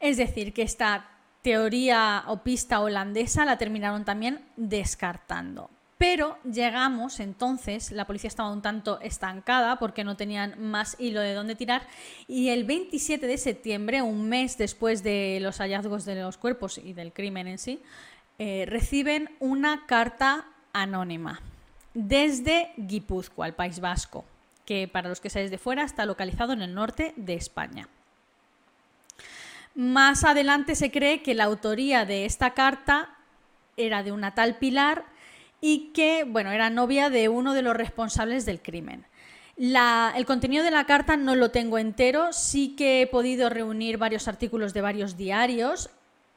Es 0.00 0.16
decir, 0.16 0.52
que 0.52 0.62
esta 0.62 1.08
teoría 1.42 2.24
o 2.26 2.42
pista 2.42 2.80
holandesa 2.80 3.44
la 3.44 3.56
terminaron 3.56 4.04
también 4.04 4.44
descartando. 4.56 5.70
Pero 5.98 6.36
llegamos 6.42 7.20
entonces, 7.20 7.92
la 7.92 8.06
policía 8.06 8.28
estaba 8.28 8.52
un 8.52 8.60
tanto 8.60 9.00
estancada 9.00 9.78
porque 9.78 10.04
no 10.04 10.16
tenían 10.16 10.60
más 10.60 10.96
hilo 10.98 11.20
de 11.20 11.32
dónde 11.32 11.54
tirar 11.54 11.86
y 12.28 12.50
el 12.50 12.64
27 12.64 13.26
de 13.26 13.38
septiembre, 13.38 14.02
un 14.02 14.28
mes 14.28 14.58
después 14.58 15.02
de 15.02 15.38
los 15.40 15.56
hallazgos 15.58 16.04
de 16.04 16.16
los 16.16 16.36
cuerpos 16.36 16.76
y 16.76 16.92
del 16.92 17.14
crimen 17.14 17.46
en 17.46 17.56
sí, 17.56 17.80
eh, 18.38 18.64
reciben 18.68 19.30
una 19.40 19.86
carta 19.86 20.46
anónima 20.72 21.40
desde 21.94 22.72
Guipúzcoa, 22.76 23.46
el 23.46 23.54
País 23.54 23.80
Vasco, 23.80 24.26
que 24.66 24.88
para 24.88 25.08
los 25.08 25.20
que 25.20 25.30
seáis 25.30 25.50
de 25.50 25.56
fuera 25.56 25.84
está 25.84 26.04
localizado 26.04 26.52
en 26.52 26.60
el 26.60 26.74
norte 26.74 27.14
de 27.16 27.32
España. 27.34 27.88
Más 29.74 30.24
adelante 30.24 30.74
se 30.74 30.90
cree 30.90 31.22
que 31.22 31.34
la 31.34 31.44
autoría 31.44 32.04
de 32.04 32.26
esta 32.26 32.52
carta 32.52 33.16
era 33.78 34.02
de 34.02 34.12
una 34.12 34.34
tal 34.34 34.56
Pilar 34.56 35.06
y 35.60 35.92
que, 35.94 36.24
bueno, 36.24 36.50
era 36.50 36.68
novia 36.68 37.08
de 37.08 37.30
uno 37.30 37.54
de 37.54 37.62
los 37.62 37.76
responsables 37.76 38.44
del 38.44 38.60
crimen. 38.60 39.06
el 39.56 40.26
contenido 40.26 40.62
de 40.62 40.70
la 40.70 40.84
carta 40.84 41.16
no 41.16 41.34
lo 41.34 41.50
tengo 41.50 41.78
entero, 41.78 42.34
sí 42.34 42.76
que 42.76 43.00
he 43.00 43.06
podido 43.06 43.48
reunir 43.48 43.96
varios 43.96 44.28
artículos 44.28 44.74
de 44.74 44.82
varios 44.82 45.16
diarios 45.16 45.88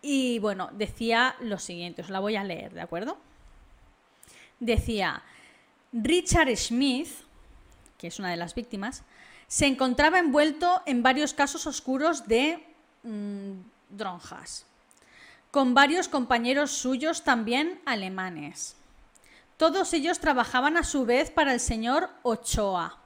y 0.01 0.39
bueno, 0.39 0.69
decía 0.73 1.35
lo 1.41 1.59
siguiente, 1.59 2.01
os 2.01 2.09
la 2.09 2.19
voy 2.19 2.35
a 2.35 2.43
leer, 2.43 2.73
¿de 2.73 2.81
acuerdo? 2.81 3.17
Decía, 4.59 5.23
Richard 5.91 6.55
Smith, 6.55 7.09
que 7.97 8.07
es 8.07 8.19
una 8.19 8.29
de 8.31 8.37
las 8.37 8.55
víctimas, 8.55 9.03
se 9.47 9.65
encontraba 9.65 10.19
envuelto 10.19 10.81
en 10.85 11.03
varios 11.03 11.33
casos 11.33 11.65
oscuros 11.67 12.27
de 12.27 12.63
mm, 13.03 13.53
dronjas, 13.89 14.65
con 15.51 15.73
varios 15.73 16.07
compañeros 16.07 16.71
suyos 16.71 17.23
también 17.23 17.81
alemanes. 17.85 18.75
Todos 19.57 19.93
ellos 19.93 20.19
trabajaban 20.19 20.77
a 20.77 20.83
su 20.83 21.05
vez 21.05 21.31
para 21.31 21.53
el 21.53 21.59
señor 21.59 22.09
Ochoa. 22.23 22.97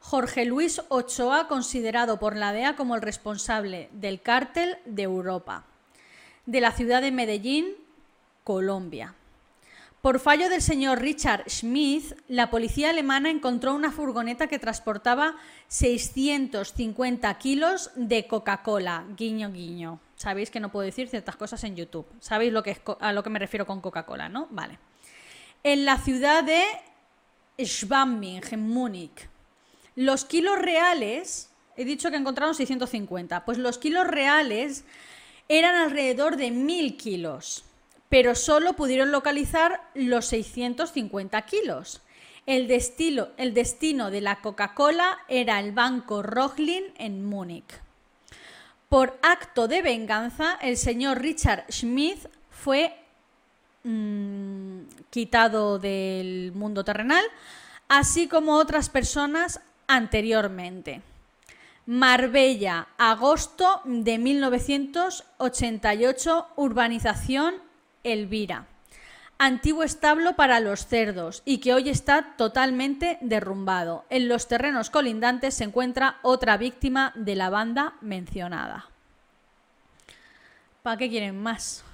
Jorge 0.00 0.44
Luis 0.44 0.82
Ochoa, 0.88 1.48
considerado 1.48 2.18
por 2.18 2.36
la 2.36 2.52
DEA 2.52 2.76
como 2.76 2.94
el 2.94 3.02
responsable 3.02 3.88
del 3.92 4.20
cártel 4.20 4.78
de 4.84 5.02
Europa 5.04 5.64
de 6.48 6.62
la 6.62 6.72
ciudad 6.72 7.02
de 7.02 7.10
Medellín, 7.10 7.66
Colombia. 8.42 9.14
Por 10.00 10.18
fallo 10.18 10.48
del 10.48 10.62
señor 10.62 10.98
Richard 10.98 11.44
Schmidt, 11.46 12.14
la 12.26 12.48
policía 12.48 12.88
alemana 12.88 13.28
encontró 13.28 13.74
una 13.74 13.92
furgoneta 13.92 14.46
que 14.46 14.58
transportaba 14.58 15.36
650 15.66 17.36
kilos 17.36 17.90
de 17.96 18.26
Coca-Cola. 18.26 19.04
Guiño, 19.14 19.52
guiño. 19.52 20.00
Sabéis 20.16 20.50
que 20.50 20.58
no 20.58 20.72
puedo 20.72 20.86
decir 20.86 21.08
ciertas 21.08 21.36
cosas 21.36 21.62
en 21.64 21.76
YouTube. 21.76 22.06
Sabéis 22.18 22.54
a 22.98 23.12
lo 23.12 23.22
que 23.22 23.30
me 23.30 23.38
refiero 23.38 23.66
con 23.66 23.82
Coca-Cola, 23.82 24.30
¿no? 24.30 24.48
Vale. 24.50 24.78
En 25.62 25.84
la 25.84 25.98
ciudad 25.98 26.44
de 26.44 26.64
Schwamming, 27.62 28.40
en 28.50 28.60
Múnich. 28.60 29.28
Los 29.96 30.24
kilos 30.24 30.58
reales, 30.58 31.50
he 31.76 31.84
dicho 31.84 32.10
que 32.10 32.16
encontraron 32.16 32.54
650, 32.54 33.44
pues 33.44 33.58
los 33.58 33.76
kilos 33.76 34.06
reales 34.06 34.86
eran 35.48 35.74
alrededor 35.74 36.36
de 36.36 36.48
1.000 36.48 36.96
kilos, 36.96 37.64
pero 38.08 38.34
solo 38.34 38.74
pudieron 38.74 39.10
localizar 39.10 39.80
los 39.94 40.26
650 40.26 41.42
kilos. 41.42 42.02
El, 42.46 42.66
destino 42.66 44.10
de 44.10 44.20
la 44.22 44.40
Coca-Cola 44.40 45.18
era 45.28 45.60
el 45.60 45.72
Banco 45.72 46.22
Rochlin 46.22 46.84
en 46.96 47.24
Múnich. 47.24 47.80
Por 48.88 49.18
acto 49.22 49.68
de 49.68 49.82
venganza, 49.82 50.58
el 50.62 50.78
señor 50.78 51.20
Richard 51.20 51.66
Schmidt 51.70 52.26
fue 52.50 52.96
mm, 53.84 54.80
quitado 55.10 55.78
del 55.78 56.52
mundo 56.54 56.84
terrenal, 56.84 57.24
así 57.88 58.28
como 58.28 58.54
otras 58.54 58.88
personas 58.88 59.60
anteriormente. 59.86 61.02
Marbella, 61.88 62.88
agosto 62.98 63.80
de 63.86 64.18
1988, 64.18 66.48
urbanización 66.56 67.54
Elvira. 68.04 68.66
Antiguo 69.38 69.84
establo 69.84 70.36
para 70.36 70.60
los 70.60 70.84
cerdos 70.84 71.40
y 71.46 71.60
que 71.60 71.72
hoy 71.72 71.88
está 71.88 72.36
totalmente 72.36 73.16
derrumbado. 73.22 74.04
En 74.10 74.28
los 74.28 74.48
terrenos 74.48 74.90
colindantes 74.90 75.54
se 75.54 75.64
encuentra 75.64 76.18
otra 76.20 76.58
víctima 76.58 77.14
de 77.14 77.36
la 77.36 77.48
banda 77.48 77.94
mencionada. 78.02 78.90
¿Para 80.82 80.98
qué 80.98 81.08
quieren 81.08 81.42
más? 81.42 81.84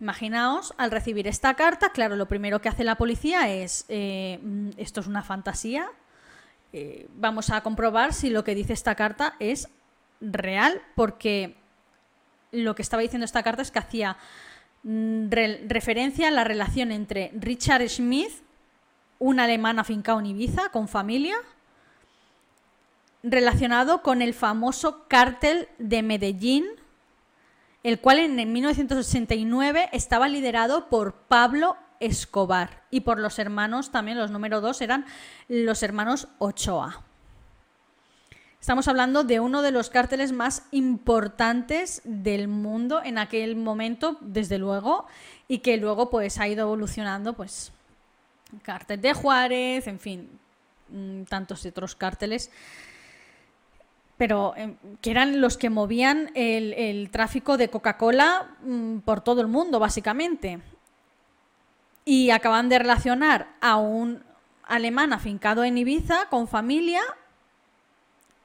Imaginaos, 0.00 0.74
al 0.76 0.90
recibir 0.90 1.28
esta 1.28 1.54
carta, 1.54 1.92
claro, 1.92 2.14
lo 2.14 2.28
primero 2.28 2.60
que 2.60 2.68
hace 2.68 2.84
la 2.84 2.96
policía 2.96 3.48
es, 3.48 3.86
eh, 3.88 4.38
mm, 4.42 4.72
esto 4.76 5.00
es 5.00 5.06
una 5.06 5.22
fantasía, 5.22 5.90
eh, 6.72 7.08
vamos 7.14 7.50
a 7.50 7.62
comprobar 7.62 8.12
si 8.12 8.30
lo 8.30 8.44
que 8.44 8.54
dice 8.54 8.72
esta 8.72 8.94
carta 8.94 9.34
es 9.38 9.68
real, 10.20 10.82
porque 10.94 11.56
lo 12.52 12.74
que 12.74 12.82
estaba 12.82 13.02
diciendo 13.02 13.24
esta 13.24 13.42
carta 13.42 13.62
es 13.62 13.70
que 13.70 13.78
hacía 13.78 14.16
mm, 14.82 15.28
referencia 15.68 16.28
a 16.28 16.32
la 16.32 16.44
relación 16.44 16.92
entre 16.92 17.30
Richard 17.34 17.88
Smith, 17.88 18.32
un 19.18 19.40
alemán 19.40 19.78
afincado 19.78 20.20
en 20.20 20.26
Ibiza, 20.26 20.68
con 20.70 20.88
familia, 20.88 21.36
relacionado 23.22 24.02
con 24.02 24.22
el 24.22 24.34
famoso 24.34 25.06
cártel 25.08 25.68
de 25.78 26.02
Medellín, 26.02 26.64
el 27.82 28.00
cual 28.00 28.18
en 28.18 28.52
1989 28.52 29.88
estaba 29.92 30.28
liderado 30.28 30.88
por 30.88 31.14
Pablo 31.14 31.76
Escobar. 32.00 32.82
Y 32.90 33.00
por 33.00 33.18
los 33.18 33.38
hermanos, 33.38 33.90
también 33.90 34.18
los 34.18 34.30
número 34.30 34.60
dos 34.60 34.80
eran 34.80 35.06
los 35.48 35.82
hermanos 35.82 36.28
Ochoa. 36.38 37.02
Estamos 38.60 38.88
hablando 38.88 39.22
de 39.22 39.40
uno 39.40 39.62
de 39.62 39.70
los 39.70 39.88
cárteles 39.88 40.32
más 40.32 40.64
importantes 40.72 42.02
del 42.04 42.48
mundo 42.48 43.00
en 43.04 43.16
aquel 43.16 43.54
momento, 43.54 44.18
desde 44.20 44.58
luego, 44.58 45.06
y 45.46 45.58
que 45.58 45.76
luego 45.76 46.10
pues 46.10 46.38
ha 46.38 46.48
ido 46.48 46.62
evolucionando, 46.62 47.34
pues, 47.34 47.72
cártel 48.62 49.00
de 49.00 49.14
Juárez, 49.14 49.86
en 49.86 50.00
fin, 50.00 50.28
mm, 50.88 51.22
tantos 51.24 51.64
otros 51.66 51.94
cárteles, 51.94 52.50
pero 54.16 54.54
em, 54.56 54.76
que 55.00 55.12
eran 55.12 55.40
los 55.40 55.56
que 55.56 55.70
movían 55.70 56.30
el, 56.34 57.08
tráfico 57.12 57.56
de 57.56 57.70
Coca-Cola 57.70 58.56
mm, 58.64 58.98
por 58.98 59.20
todo 59.20 59.40
el 59.40 59.46
mundo, 59.46 59.78
básicamente 59.78 60.58
y 62.08 62.30
acaban 62.30 62.70
de 62.70 62.78
relacionar 62.78 63.48
a 63.60 63.76
un 63.76 64.24
alemán 64.62 65.12
afincado 65.12 65.62
en 65.62 65.76
Ibiza 65.76 66.26
con 66.30 66.48
familia 66.48 67.02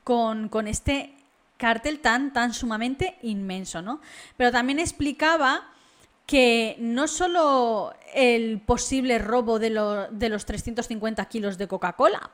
con, 0.03 0.49
este 0.67 1.13
cártel 1.55 2.01
tan, 2.01 2.33
tan 2.33 2.53
sumamente 2.53 3.17
inmenso, 3.21 3.81
¿no? 3.81 4.01
Pero 4.35 4.51
también 4.51 4.79
explicaba 4.79 5.65
que 6.25 6.75
no 6.77 7.07
solo 7.07 7.93
el 8.13 8.59
posible 8.59 9.17
robo 9.17 9.59
de, 9.59 9.69
de 10.11 10.27
los 10.27 10.45
350 10.45 11.23
kilos 11.29 11.57
de 11.57 11.69
Coca-Cola 11.69 12.31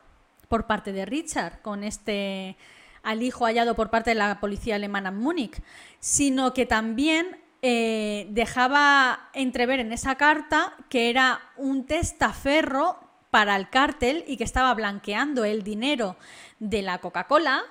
por 0.48 0.66
parte 0.66 0.90
de 0.90 1.06
Richard 1.06 1.62
con 1.62 1.84
este 1.84 2.56
alijo 3.04 3.44
hallado 3.44 3.76
por 3.76 3.88
parte 3.88 4.10
de 4.10 4.16
la 4.16 4.40
policía 4.40 4.74
alemana 4.74 5.10
en 5.10 5.18
Múnich, 5.18 5.62
sino 6.00 6.52
que 6.54 6.66
también 6.66 7.38
eh, 7.62 8.26
dejaba 8.30 9.30
entrever 9.34 9.80
en 9.80 9.92
esa 9.92 10.14
carta 10.16 10.74
que 10.88 11.10
era 11.10 11.40
un 11.56 11.84
testaferro 11.84 12.98
para 13.30 13.56
el 13.56 13.68
cártel 13.68 14.24
y 14.26 14.36
que 14.36 14.44
estaba 14.44 14.72
blanqueando 14.74 15.44
el 15.44 15.62
dinero 15.62 16.16
de 16.58 16.82
la 16.82 16.98
Coca-Cola 16.98 17.62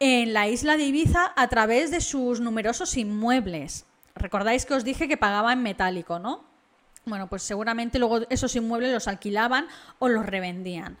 en 0.00 0.32
la 0.32 0.48
isla 0.48 0.76
de 0.76 0.84
Ibiza 0.84 1.32
a 1.36 1.48
través 1.48 1.90
de 1.90 2.00
sus 2.00 2.40
numerosos 2.40 2.96
inmuebles. 2.96 3.86
Recordáis 4.14 4.66
que 4.66 4.74
os 4.74 4.84
dije 4.84 5.08
que 5.08 5.16
pagaba 5.16 5.52
en 5.52 5.62
metálico, 5.62 6.18
¿no? 6.18 6.44
Bueno, 7.04 7.28
pues 7.28 7.42
seguramente 7.42 7.98
luego 7.98 8.20
esos 8.28 8.54
inmuebles 8.54 8.92
los 8.92 9.08
alquilaban 9.08 9.66
o 9.98 10.08
los 10.08 10.26
revendían. 10.26 10.98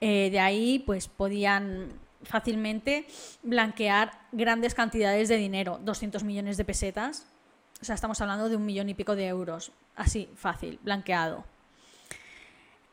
Eh, 0.00 0.28
de 0.30 0.40
ahí, 0.40 0.78
pues 0.80 1.08
podían 1.08 1.92
fácilmente 2.22 3.06
blanquear 3.42 4.12
grandes 4.32 4.74
cantidades 4.74 5.28
de 5.28 5.36
dinero, 5.36 5.78
200 5.82 6.24
millones 6.24 6.56
de 6.56 6.64
pesetas. 6.64 7.26
O 7.80 7.84
sea, 7.84 7.94
estamos 7.94 8.20
hablando 8.20 8.48
de 8.48 8.56
un 8.56 8.64
millón 8.64 8.88
y 8.88 8.94
pico 8.94 9.14
de 9.16 9.26
euros. 9.26 9.72
Así, 9.96 10.28
fácil, 10.36 10.78
blanqueado. 10.82 11.44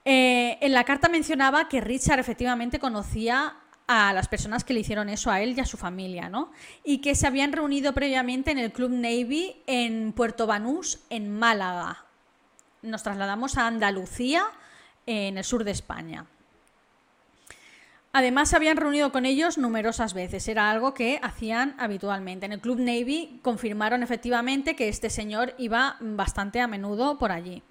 Eh, 0.06 0.58
en 0.60 0.74
la 0.74 0.84
carta 0.84 1.08
mencionaba 1.08 1.70
que 1.70 1.80
Richard 1.80 2.20
efectivamente 2.20 2.80
conocía 2.80 3.56
a 3.88 4.14
las 4.14 4.28
personas 4.28 4.64
que 4.64 4.74
le 4.74 4.82
hicieron 4.82 5.10
eso 5.10 5.30
a 5.32 5.42
él 5.42 5.56
y 5.58 5.62
a 5.62 5.66
su 5.66 5.78
familia, 5.78 6.30
¿no? 6.30 6.52
Y 6.84 7.00
que 7.00 7.16
se 7.16 7.28
habían 7.28 7.52
reunido 7.52 7.94
previamente 7.94 8.52
en 8.52 8.58
el 8.58 8.72
Club 8.72 8.92
Navy 8.92 9.56
en 9.68 10.14
Puerto 10.14 10.48
Banús, 10.48 11.00
en 11.10 11.38
Málaga. 11.38 12.06
Nos 12.82 13.04
trasladamos 13.04 13.58
a 13.58 13.68
Andalucía, 13.68 14.46
en 15.06 15.38
el 15.38 15.44
sur 15.44 15.64
de 15.64 15.72
España. 15.72 16.26
Además, 18.16 18.50
se 18.50 18.56
habían 18.56 18.78
reunido 18.78 19.12
con 19.12 19.26
ellos 19.26 19.58
numerosas 19.58 20.14
veces, 20.14 20.48
era 20.48 20.70
algo 20.70 20.94
que 20.94 21.20
hacían 21.24 21.76
habitualmente. 21.80 22.46
En 22.46 22.52
el 22.52 22.62
Club 22.62 22.80
Navy 22.80 23.40
confirmaron 23.42 24.04
efectivamente 24.04 24.76
que 24.76 24.88
este 24.88 25.10
señor 25.10 25.56
iba 25.58 25.98
bastante 26.00 26.62
a 26.62 26.68
menudo 26.68 27.18
por 27.18 27.32
allí. 27.32 27.64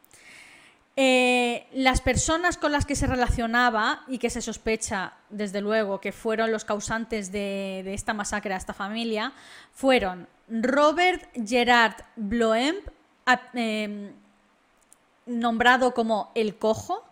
Eh, 0.97 1.69
las 1.73 2.01
personas 2.01 2.59
con 2.59 2.73
las 2.73 2.85
que 2.85 2.97
se 2.97 3.07
relacionaba 3.07 4.03
y 4.09 4.19
que 4.19 4.31
se 4.31 4.43
sospecha, 4.43 5.15
desde 5.31 5.61
luego, 5.61 6.01
que 6.01 6.11
fueron 6.11 6.51
los 6.51 6.65
causantes 6.65 7.31
de, 7.31 7.95
esta 7.95 8.13
masacre 8.13 8.53
a 8.53 8.57
esta 8.57 8.75
familia, 8.75 9.33
fueron 9.73 10.29
Robert 10.49 11.23
Gerard 11.47 11.95
Bloem, 12.17 12.75
em, 13.55 14.13
nombrado 15.25 15.95
como 15.95 16.33
el 16.35 16.57
cojo, 16.57 17.05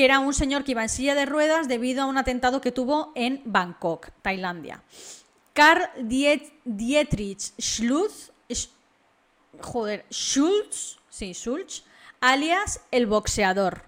que 0.00 0.06
era 0.06 0.18
un 0.18 0.32
señor 0.32 0.64
que 0.64 0.70
iba 0.70 0.82
en 0.82 0.88
silla 0.88 1.14
de 1.14 1.26
ruedas 1.26 1.68
debido 1.68 2.00
a 2.00 2.06
un 2.06 2.16
atentado 2.16 2.62
que 2.62 2.72
tuvo 2.72 3.12
en 3.14 3.42
Bangkok, 3.44 4.08
Tailandia. 4.22 4.82
Karl 5.52 5.90
Dietrich 6.64 7.52
Schultz, 7.58 8.32
joder, 9.60 10.06
sí, 10.08 11.34
Schultz, 11.34 11.84
alias 12.18 12.80
el 12.90 13.04
boxeador. 13.04 13.82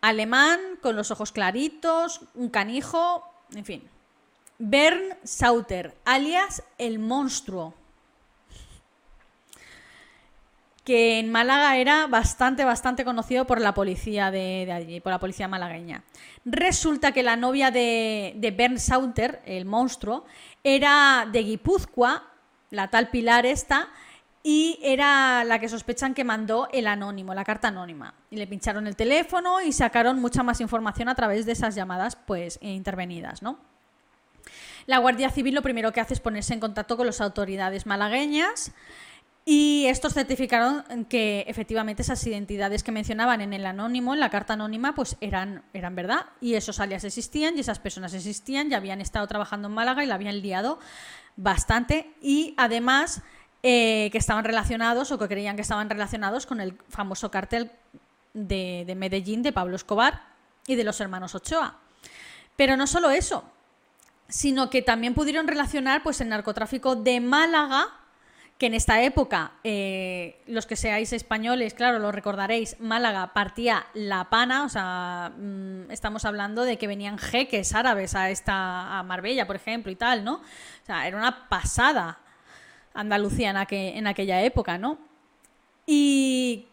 Alemán, 0.00 0.78
con 0.80 0.96
los 0.96 1.10
ojos 1.10 1.32
claritos, 1.32 2.22
un 2.32 2.48
canijo, 2.48 3.30
en 3.54 3.66
fin. 3.66 3.90
Bern 4.58 5.18
Sauter, 5.22 5.94
alias 6.06 6.62
el 6.78 6.98
monstruo. 6.98 7.74
Que 10.84 11.18
en 11.18 11.32
Málaga 11.32 11.76
era 11.78 12.06
bastante, 12.06 12.64
bastante 12.64 13.04
conocido 13.04 13.46
por 13.46 13.60
la 13.60 13.72
policía 13.72 14.30
de, 14.30 14.70
allí, 14.70 15.00
por 15.00 15.12
la 15.12 15.18
policía 15.18 15.48
malagueña. 15.48 16.04
Resulta 16.44 17.12
que 17.12 17.22
la 17.22 17.36
novia 17.36 17.70
de, 17.70 18.34
de 18.36 18.50
Bern 18.50 18.78
Sauter, 18.78 19.40
el 19.46 19.64
monstruo, 19.64 20.26
era 20.62 21.26
de 21.32 21.42
Guipúzcoa, 21.42 22.24
la 22.70 22.88
tal 22.88 23.08
Pilar 23.08 23.46
esta, 23.46 23.88
y 24.46 24.78
era 24.82 25.42
la 25.42 25.58
que 25.58 25.70
sospechan 25.70 26.12
que 26.12 26.22
mandó 26.22 26.68
el 26.70 26.86
anónimo, 26.86 27.32
la 27.32 27.44
carta 27.44 27.68
anónima. 27.68 28.12
Y 28.30 28.36
le 28.36 28.46
pincharon 28.46 28.86
el 28.86 28.94
teléfono 28.94 29.62
y 29.62 29.72
sacaron 29.72 30.20
mucha 30.20 30.42
más 30.42 30.60
información 30.60 31.08
a 31.08 31.14
través 31.14 31.46
de 31.46 31.52
esas 31.52 31.74
llamadas 31.74 32.14
pues 32.14 32.58
intervenidas, 32.60 33.42
¿no? 33.42 33.58
La 34.84 34.98
Guardia 34.98 35.30
Civil 35.30 35.54
lo 35.54 35.62
primero 35.62 35.92
que 35.92 36.00
hace 36.02 36.12
es 36.12 36.20
ponerse 36.20 36.52
en 36.52 36.60
contacto 36.60 36.98
con 36.98 37.06
las 37.06 37.22
autoridades 37.22 37.86
malagueñas 37.86 38.72
y 39.44 39.86
estos 39.86 40.14
certificaron 40.14 41.04
que 41.04 41.44
efectivamente 41.48 42.02
esas 42.02 42.26
identidades 42.26 42.82
que 42.82 42.92
mencionaban 42.92 43.40
en 43.42 43.52
el 43.52 43.66
anónimo, 43.66 44.14
en 44.14 44.20
la 44.20 44.30
carta 44.30 44.54
anónima, 44.54 44.94
pues 44.94 45.16
eran, 45.20 45.62
eran 45.74 45.94
verdad 45.94 46.26
y 46.40 46.54
esos 46.54 46.80
alias 46.80 47.04
existían 47.04 47.56
y 47.56 47.60
esas 47.60 47.78
personas 47.78 48.14
existían, 48.14 48.70
ya 48.70 48.78
habían 48.78 49.00
estado 49.00 49.26
trabajando 49.26 49.68
en 49.68 49.74
Málaga 49.74 50.02
y 50.02 50.06
la 50.06 50.14
habían 50.14 50.40
liado 50.40 50.78
bastante 51.36 52.14
y 52.22 52.54
además 52.56 53.22
eh, 53.62 54.10
que 54.12 54.18
estaban 54.18 54.44
relacionados 54.44 55.10
o 55.10 55.18
que 55.18 55.28
creían 55.28 55.56
que 55.56 55.62
estaban 55.62 55.88
relacionados 55.88 56.46
con 56.46 56.60
el 56.60 56.78
famoso 56.88 57.30
cártel 57.30 57.70
de, 58.34 58.92
Medellín 58.96 59.42
de 59.42 59.52
Pablo 59.52 59.76
Escobar 59.76 60.22
y 60.66 60.74
de 60.74 60.84
los 60.84 61.00
hermanos 61.00 61.34
Ochoa. 61.34 61.78
Pero 62.56 62.76
no 62.76 62.86
solo 62.86 63.10
eso, 63.10 63.44
sino 64.28 64.68
que 64.68 64.82
también 64.82 65.14
pudieron 65.14 65.48
relacionar 65.48 66.02
pues, 66.02 66.20
el 66.20 66.28
narcotráfico 66.28 66.96
de 66.96 67.20
Málaga, 67.20 67.88
que 68.58 68.66
en 68.66 68.74
esta 68.74 69.02
época, 69.02 69.52
eh, 69.64 70.40
los 70.46 70.66
que 70.66 70.76
seáis 70.76 71.12
españoles, 71.12 71.74
claro, 71.74 71.98
lo 71.98 72.12
recordaréis, 72.12 72.78
Málaga 72.78 73.32
partía 73.32 73.86
la 73.94 74.30
pana, 74.30 74.64
o 74.64 74.68
sea, 74.68 75.32
mm, 75.36 75.90
estamos 75.90 76.24
hablando 76.24 76.62
de 76.62 76.78
que 76.78 76.86
venían 76.86 77.18
jeques 77.18 77.74
árabes 77.74 78.14
a, 78.14 78.30
esta, 78.30 78.98
a 78.98 79.02
Marbella, 79.02 79.46
por 79.46 79.56
ejemplo, 79.56 79.90
y 79.90 79.96
tal, 79.96 80.24
¿no? 80.24 80.34
O 80.36 80.86
sea, 80.86 81.06
era 81.08 81.16
una 81.16 81.48
pasada 81.48 82.20
Andalucía 82.94 83.50
en, 83.50 84.06
aquella 84.06 84.42
época, 84.42 84.78
¿no? 84.78 84.98
Y 85.84 86.68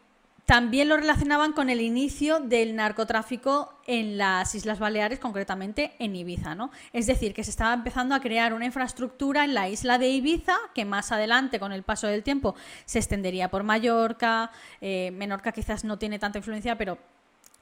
también 0.52 0.90
lo 0.90 0.98
relacionaban 0.98 1.54
con 1.54 1.70
el 1.70 1.80
inicio 1.80 2.42
del 2.42 2.76
narcotráfico 2.76 3.74
en 3.88 4.18
las 4.18 4.54
Islas 4.54 4.80
Baleares, 4.80 5.18
concretamente 5.18 5.94
en 5.98 6.14
Ibiza, 6.14 6.56
¿no? 6.56 6.72
Es 6.92 7.08
decir, 7.08 7.34
que 7.34 7.46
se 7.46 7.52
estaba 7.52 7.74
empezando 7.74 8.16
a 8.16 8.20
crear 8.20 8.52
una 8.52 8.66
infraestructura 8.66 9.46
en 9.46 9.54
la 9.54 9.70
isla 9.70 9.98
de 9.98 10.10
Ibiza, 10.10 10.58
que 10.76 10.84
más 10.84 11.14
adelante, 11.14 11.58
con 11.58 11.72
el 11.72 11.84
paso 11.84 12.08
del 12.08 12.22
tiempo, 12.22 12.54
se 12.84 13.00
extendería 13.00 13.50
por 13.50 13.64
Mallorca. 13.64 14.52
Eh, 14.82 15.12
Menorca 15.14 15.54
quizás 15.54 15.86
no 15.86 15.98
tiene 15.98 16.20
tanta 16.20 16.40
influencia, 16.40 16.78
pero 16.78 16.98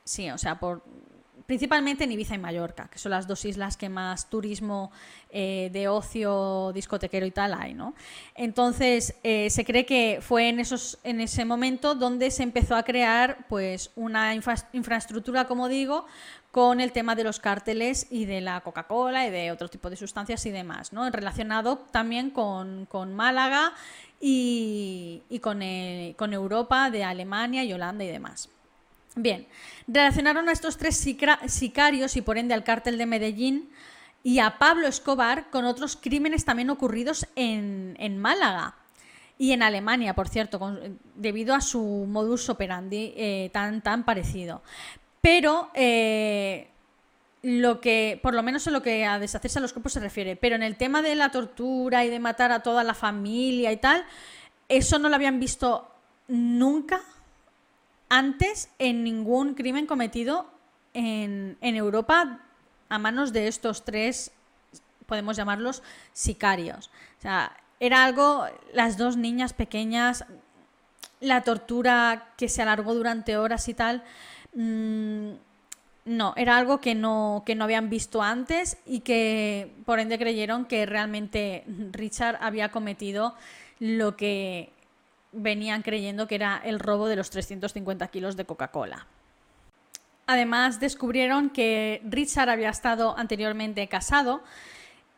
sí, 0.03 0.31
o 0.31 0.39
sea, 0.39 0.59
por 0.59 0.81
principalmente 1.49 2.03
en 2.03 2.11
Ibiza 2.11 2.35
y 2.35 2.37
Mallorca, 2.37 2.89
que 2.91 2.99
son 2.99 3.09
las 3.09 3.25
dos 3.25 3.43
islas 3.43 3.75
que 3.75 3.89
más 3.89 4.29
turismo 4.29 4.91
eh, 5.31 5.71
de 5.73 5.87
ocio 5.87 6.71
discotequero 6.75 7.25
y 7.25 7.31
tal 7.31 7.55
hay, 7.55 7.73
¿no? 7.73 7.95
Entonces, 8.35 9.15
eh, 9.23 9.49
se 9.49 9.65
cree 9.65 9.83
que 9.83 10.19
fue 10.21 10.49
en, 10.49 10.59
esos, 10.59 10.99
en 11.03 11.19
ese 11.19 11.45
momento 11.45 11.95
donde 11.95 12.29
se 12.29 12.43
empezó 12.43 12.75
a 12.75 12.83
crear 12.83 13.47
pues, 13.49 13.89
una 13.95 14.35
infraestructura, 14.35 15.47
como 15.47 15.69
digo, 15.69 16.05
con 16.51 16.81
el 16.81 16.91
tema 16.91 17.15
de 17.15 17.23
los 17.23 17.39
cárteles 17.39 18.05
y 18.11 18.25
de 18.25 18.41
la 18.41 18.61
Coca-Cola 18.61 19.25
y 19.25 19.31
de 19.31 19.51
otro 19.51 19.69
tipo 19.69 19.89
de 19.89 19.95
sustancias 19.95 20.45
y 20.45 20.51
demás, 20.51 20.93
¿no? 20.93 21.09
Relacionado 21.09 21.79
también 21.91 22.29
con, 22.29 22.87
Málaga 23.15 23.73
y, 24.21 25.23
con, 25.41 25.63
con 26.15 26.31
Europa, 26.31 26.91
de 26.91 27.03
Alemania 27.03 27.63
y 27.63 27.73
Holanda 27.73 28.03
y 28.03 28.09
demás. 28.09 28.49
Bien, 29.15 29.47
relacionaron 29.87 30.49
a 30.49 30.51
estos 30.51 30.77
tres 30.77 30.97
sicarios 31.47 32.15
y 32.15 32.21
por 32.21 32.37
ende 32.37 32.53
al 32.53 32.63
cártel 32.63 32.97
de 32.97 33.05
Medellín 33.05 33.69
y 34.23 34.39
a 34.39 34.57
Pablo 34.59 34.87
Escobar 34.87 35.49
con 35.49 35.65
otros 35.65 35.95
crímenes 35.95 36.45
también 36.45 36.69
ocurridos 36.69 37.27
en, 37.35 38.17
Málaga 38.19 38.75
y 39.37 39.51
en 39.53 39.63
Alemania, 39.63 40.13
por 40.13 40.29
cierto, 40.29 40.59
debido 41.15 41.55
a 41.55 41.61
su 41.61 41.81
modus 42.07 42.49
operandi 42.49 43.13
eh, 43.15 43.49
tan, 43.51 43.81
tan 43.81 44.03
parecido. 44.03 44.61
Pero 45.21 45.71
eh, 45.73 46.69
lo 47.41 47.81
que, 47.81 48.19
por 48.21 48.33
lo 48.33 48.43
menos 48.43 48.67
en 48.67 48.73
lo 48.73 48.81
que 48.81 49.05
a 49.05 49.19
deshacerse 49.19 49.59
a 49.59 49.61
los 49.61 49.73
cuerpos 49.73 49.93
se 49.93 49.99
refiere, 49.99 50.35
pero 50.35 50.55
en 50.55 50.63
el 50.63 50.77
tema 50.77 51.01
de 51.01 51.15
la 51.15 51.31
tortura 51.31 52.05
y 52.05 52.09
de 52.09 52.19
matar 52.19 52.51
a 52.51 52.61
toda 52.61 52.83
la 52.83 52.93
familia 52.93 53.71
y 53.71 53.77
tal, 53.77 54.05
eso 54.67 54.99
no 54.99 55.09
lo 55.09 55.15
habían 55.15 55.39
visto 55.39 55.89
nunca 56.27 57.01
antes 58.09 58.69
en 58.79 59.03
ningún 59.03 59.53
crimen 59.53 59.85
cometido 59.85 60.47
en, 60.93 61.57
Europa 61.61 62.39
a 62.89 62.97
manos 62.97 63.31
de 63.31 63.47
estos 63.47 63.85
tres, 63.85 64.31
podemos 65.05 65.37
llamarlos 65.37 65.83
sicarios. 66.13 66.89
O 67.19 67.21
sea, 67.21 67.55
era 67.79 68.03
algo, 68.03 68.45
las 68.73 68.97
dos 68.97 69.15
niñas 69.15 69.53
pequeñas, 69.53 70.25
la 71.21 71.43
tortura 71.43 72.33
que 72.37 72.49
se 72.49 72.61
alargó 72.61 72.95
durante 72.95 73.37
horas 73.37 73.67
y 73.69 73.73
tal. 73.73 74.03
Mm, 74.53 75.33
no, 76.05 76.33
era 76.35 76.57
algo 76.57 76.81
que 76.81 76.95
no, 76.95 77.43
que 77.45 77.53
no 77.53 77.65
habían 77.65 77.89
visto 77.89 78.23
antes 78.23 78.77
y 78.85 79.01
que 79.01 79.75
por 79.85 79.99
ende 79.99 80.17
creyeron 80.17 80.65
que 80.65 80.87
realmente 80.87 81.63
Richard 81.91 82.39
había 82.41 82.71
cometido 82.71 83.35
lo 83.79 84.17
que 84.17 84.73
venían 85.31 85.81
creyendo 85.81 86.27
que 86.27 86.35
era 86.35 86.61
el 86.63 86.79
robo 86.79 87.07
de 87.07 87.15
los 87.15 87.29
350 87.29 88.07
kilos 88.07 88.35
de 88.35 88.45
Coca-Cola. 88.45 89.07
Además, 90.27 90.79
descubrieron 90.79 91.49
que 91.49 92.01
Richard 92.05 92.49
había 92.49 92.69
estado 92.69 93.17
anteriormente 93.17 93.87
casado 93.87 94.43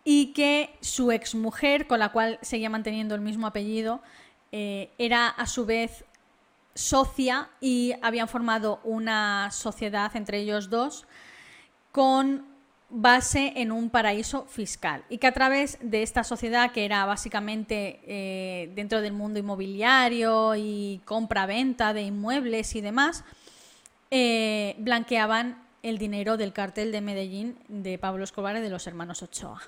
y 0.04 0.28
que 0.34 0.76
su 0.82 1.12
exmujer, 1.12 1.86
con 1.88 2.00
la 2.00 2.12
cual 2.12 2.40
seguía 2.42 2.70
manteniendo 2.70 3.14
el 3.14 3.22
mismo 3.22 3.48
apellido, 3.48 4.02
eh, 4.52 4.90
era 4.98 5.28
a 5.28 5.46
su 5.48 5.66
vez 5.66 6.06
socia 6.74 7.50
y 7.60 7.94
habían 8.02 8.28
formado 8.28 8.80
una 8.84 9.50
sociedad 9.52 10.16
entre 10.16 10.40
ellos 10.40 10.70
dos 10.70 11.06
con 11.92 12.46
base 12.92 13.54
en 13.56 13.72
un 13.72 13.90
paraíso 13.90 14.46
fiscal 14.46 15.04
y 15.10 15.18
que 15.18 15.28
a 15.28 15.32
través 15.32 15.78
de 15.82 16.04
esta 16.04 16.24
sociedad 16.24 16.72
que 16.72 16.86
era 16.86 17.06
básicamente 17.06 18.02
eh, 18.06 18.72
dentro 18.76 19.02
del 19.02 19.14
mundo 19.14 19.40
inmobiliario 19.40 20.56
y 20.56 21.02
compra-venta 21.06 21.94
de 21.94 22.04
inmuebles 22.04 22.76
y 22.76 22.82
demás, 22.82 23.24
eh, 24.12 24.76
blanqueaban 24.78 25.64
el 25.84 25.98
dinero 25.98 26.38
del 26.38 26.54
cartel 26.54 26.92
de 26.92 27.02
Medellín 27.02 27.58
de 27.68 27.98
Pablo 27.98 28.24
Escobar 28.24 28.58
y 28.58 28.62
de 28.62 28.70
los 28.70 28.86
hermanos 28.88 29.24
Ochoa. 29.24 29.62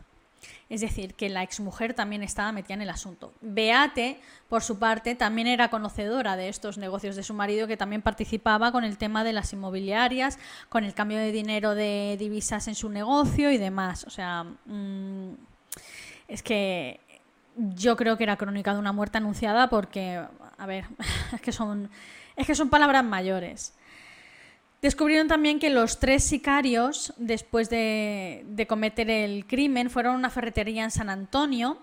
Es 0.70 0.82
decir, 0.82 1.14
que 1.14 1.30
la 1.30 1.44
exmujer 1.44 1.94
también 1.94 2.24
estaba 2.24 2.52
metida 2.52 2.76
en 2.76 2.82
el 2.82 2.90
asunto. 2.90 3.34
Beate, 3.42 4.20
por 4.50 4.64
su 4.64 4.80
parte, 4.80 5.16
también 5.16 5.48
era 5.48 5.70
conocedora 5.70 6.36
de 6.36 6.50
estos 6.50 6.78
negocios 6.78 7.16
de 7.16 7.24
su 7.24 7.34
marido, 7.34 7.68
que 7.68 7.78
también 7.78 8.02
participaba 8.02 8.72
con 8.72 8.84
el 8.84 8.98
tema 8.98 9.24
de 9.24 9.34
las 9.34 9.54
inmobiliarias, 9.54 10.40
con 10.70 10.84
el 10.84 10.94
cambio 10.94 11.18
de 11.18 11.32
dinero 11.32 11.76
de 11.76 12.16
divisas 12.18 12.68
en 12.68 12.76
su 12.76 12.90
negocio 12.90 13.52
y 13.52 13.58
demás. 13.58 14.06
O 14.06 14.10
sea, 14.10 14.44
mm, 14.66 15.34
es 16.28 16.42
que 16.42 17.00
yo 17.56 17.96
creo 17.96 18.18
que 18.18 18.24
era 18.24 18.38
crónica 18.38 18.74
de 18.74 18.80
una 18.80 18.92
muerte 18.92 19.18
anunciada 19.18 19.70
porque, 19.70 20.24
a 20.58 20.66
ver, 20.66 20.86
es 21.34 21.42
que 21.42 21.52
son, 21.52 21.90
es 22.36 22.48
que 22.48 22.56
son 22.56 22.70
palabras 22.70 23.04
mayores. 23.04 23.74
Descubrieron 24.84 25.30
también 25.30 25.60
que 25.60 25.70
los 25.70 25.98
tres 25.98 26.26
sicarios, 26.26 27.14
después 27.16 27.70
de, 27.70 28.66
cometer 28.68 29.10
el 29.10 29.48
crimen, 29.48 29.90
fueron 29.90 30.16
a 30.16 30.18
una 30.18 30.30
ferretería 30.30 30.84
en 30.84 30.92
San 30.92 31.10
Antonio, 31.10 31.78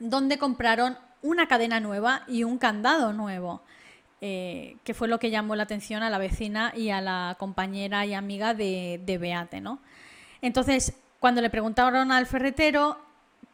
donde 0.00 0.36
compraron 0.36 0.98
una 1.22 1.46
cadena 1.46 1.78
nueva 1.78 2.24
y 2.26 2.42
un 2.42 2.58
candado 2.58 3.12
nuevo, 3.12 3.62
eh, 4.20 4.76
que 4.82 4.92
fue 4.92 5.06
lo 5.06 5.20
que 5.20 5.30
llamó 5.30 5.54
la 5.54 5.62
atención 5.62 6.02
a 6.02 6.10
la 6.10 6.18
vecina 6.18 6.72
y 6.76 6.90
a 6.90 7.00
la 7.00 7.36
compañera 7.38 8.04
y 8.06 8.14
amiga 8.14 8.54
de, 8.54 9.18
Beate. 9.20 9.60
¿no? 9.60 9.78
Entonces, 10.42 10.94
cuando 11.20 11.40
le 11.40 11.48
preguntaron 11.48 12.10
al 12.10 12.26
ferretero, 12.26 12.98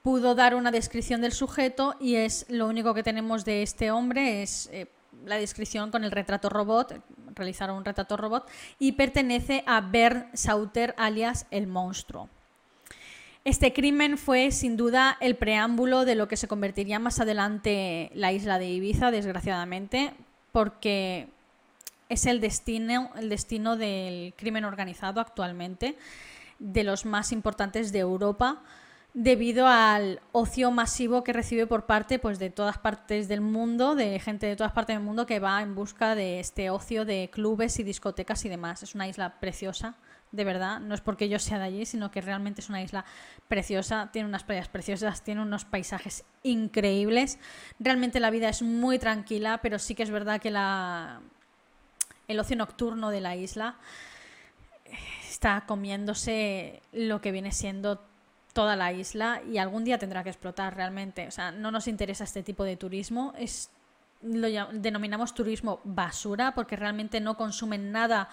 pudo 0.01 0.35
dar 0.35 0.55
una 0.55 0.71
descripción 0.71 1.21
del 1.21 1.33
sujeto 1.33 1.95
y 2.01 2.15
es 2.15 2.47
lo 2.49 2.69
único 2.69 2.95
que 2.95 3.03
tenemos 3.03 3.45
de 3.45 3.63
este 3.63 3.91
hombre 3.91 4.43
es 4.43 4.71
eh, 4.73 4.87
la 5.27 5.37
descripción 5.37 5.91
con 5.91 6.05
el 6.05 6.11
retrato 6.11 6.49
robot, 6.49 7.03
realizaron 7.35 7.77
un 7.77 7.85
retrato 7.85 8.17
robot, 8.17 8.49
y 8.79 8.93
pertenece 8.93 9.65
a 9.67 9.81
Bert 9.81 10.35
Sauter, 10.35 10.95
alias 10.99 11.47
el 11.51 11.67
monstruo. 11.67 12.29
Este 13.45 13.73
crimen 13.73 14.19
fue 14.19 14.53
sin 14.53 14.77
duda 14.77 15.17
el 15.21 15.37
preámbulo 15.37 16.05
de 16.05 16.15
lo 16.15 16.29
que 16.29 16.37
se 16.37 16.47
convertiría 16.47 17.01
más 17.01 17.19
adelante 17.19 18.11
la 18.15 18.33
isla 18.33 18.59
de 18.59 18.69
Ibiza, 18.69 19.11
desgraciadamente, 19.11 20.13
porque 20.53 21.29
es 22.09 22.27
el 22.27 22.41
destino, 22.41 23.11
el 23.17 23.29
destino 23.29 23.77
del 23.77 24.35
crimen 24.37 24.65
organizado 24.65 25.21
actualmente, 25.21 25.97
de 26.61 26.85
los 26.85 27.05
más 27.05 27.33
importantes 27.33 27.91
de 27.91 27.99
Europa 27.99 28.63
debido 29.15 29.67
al 29.67 30.21
ocio 30.33 30.71
masivo 30.71 31.23
que 31.23 31.33
recibe 31.33 31.67
por 31.67 31.85
parte 31.85 32.19
pues, 32.19 32.39
de 32.39 32.51
todas 32.51 32.79
partes 32.79 33.29
del 33.29 33.43
mundo, 33.43 33.95
de 33.95 34.19
gente 34.19 34.47
de 34.47 34.57
todas 34.57 34.73
partes 34.73 34.97
del 34.97 35.05
mundo 35.05 35.27
que 35.27 35.39
va 35.39 35.61
en 35.61 35.75
busca 35.75 36.15
de 36.15 36.41
este 36.41 36.71
ocio 36.71 37.05
de 37.05 37.29
clubes 37.31 37.79
y 37.79 37.83
discotecas 37.83 38.45
y 38.45 38.49
demás. 38.49 38.83
Es 38.83 38.95
una 38.95 39.07
isla 39.07 39.39
preciosa, 39.39 39.97
de 40.31 40.45
verdad. 40.45 40.81
No 40.81 40.95
es 40.95 41.03
porque 41.03 41.29
yo 41.29 41.39
sea 41.39 41.59
de 41.59 41.65
allí, 41.65 41.85
sino 41.85 42.11
que 42.11 42.23
realmente 42.23 42.63
es 42.63 42.71
una 42.71 42.83
isla 42.83 43.05
preciosa. 43.49 44.09
Tiene 44.13 44.29
unas 44.29 44.45
playas 44.45 44.69
preciosas, 44.69 45.23
tiene 45.23 45.43
unos 45.43 45.67
paisajes 45.67 46.25
increíbles. 46.43 47.39
Realmente 47.79 48.19
la 48.19 48.31
vida 48.31 48.49
es 48.49 48.63
muy 48.63 48.99
tranquila, 48.99 49.61
pero 49.63 49.79
sí 49.79 49.95
que 49.95 50.05
es 50.05 50.11
verdad 50.11 50.41
que 50.41 50.51
la... 50.51 51.21
el 52.29 52.41
ocio 52.41 52.57
nocturno 52.57 53.11
de 53.11 53.21
la 53.21 53.37
isla 53.37 53.77
está 55.29 55.65
comiéndose 55.67 56.83
lo 56.93 57.21
que 57.21 57.33
viene 57.33 57.53
siendo 57.53 58.01
toda 58.53 58.77
la 58.77 58.93
isla 58.93 59.43
y 59.51 59.59
algún 59.59 59.85
día 59.85 59.99
tendrá 59.99 60.23
que 60.23 60.31
explotar 60.31 60.77
realmente. 60.77 61.27
O 61.27 61.31
sea, 61.31 61.51
no 61.51 61.71
nos 61.71 61.89
interesa 61.89 62.25
este 62.25 62.43
tipo 62.43 62.65
de 62.65 62.77
turismo. 62.77 63.33
Es, 63.39 63.71
lo 64.23 64.49
denominamos 64.73 65.35
turismo 65.35 65.81
basura 65.85 66.55
porque 66.55 66.77
realmente 66.77 67.21
no 67.21 67.37
consumen 67.37 67.93
nada 67.93 68.29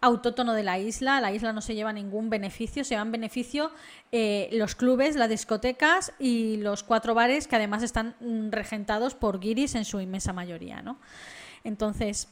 autótono 0.00 0.54
de 0.54 0.62
la 0.62 0.78
isla. 0.78 1.20
La 1.20 1.32
isla 1.32 1.52
no 1.52 1.60
se 1.60 1.74
lleva 1.74 1.92
ningún 1.92 2.30
beneficio. 2.30 2.84
Se 2.84 2.90
llevan 2.90 3.12
beneficio 3.12 3.70
eh, 4.12 4.48
los 4.52 4.74
clubes, 4.74 5.16
las 5.16 5.28
discotecas 5.28 6.12
y 6.18 6.56
los 6.58 6.82
cuatro 6.82 7.14
bares 7.14 7.46
que 7.46 7.56
además 7.56 7.82
están 7.82 8.14
mm, 8.20 8.50
regentados 8.50 9.14
por 9.14 9.40
guiris 9.40 9.74
en 9.74 9.84
su 9.84 10.00
inmensa 10.00 10.32
mayoría. 10.32 10.82
¿no? 10.82 10.98
Entonces, 11.64 12.28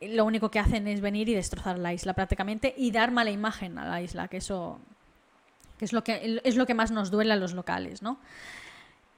lo 0.00 0.24
único 0.24 0.50
que 0.50 0.58
hacen 0.58 0.88
es 0.88 1.00
venir 1.00 1.28
y 1.28 1.34
destrozar 1.34 1.78
la 1.78 1.92
isla 1.92 2.14
prácticamente 2.14 2.74
y 2.76 2.90
dar 2.90 3.12
mala 3.12 3.30
imagen 3.30 3.78
a 3.78 3.88
la 3.88 4.02
isla, 4.02 4.28
que 4.28 4.38
eso 4.38 4.80
que 5.82 5.86
es 5.86 5.92
lo 5.92 6.04
que, 6.04 6.40
es 6.44 6.54
lo 6.54 6.64
que 6.64 6.74
más 6.74 6.92
nos 6.92 7.10
duele 7.10 7.32
a 7.32 7.36
los 7.36 7.54
locales, 7.54 8.02
¿no? 8.02 8.20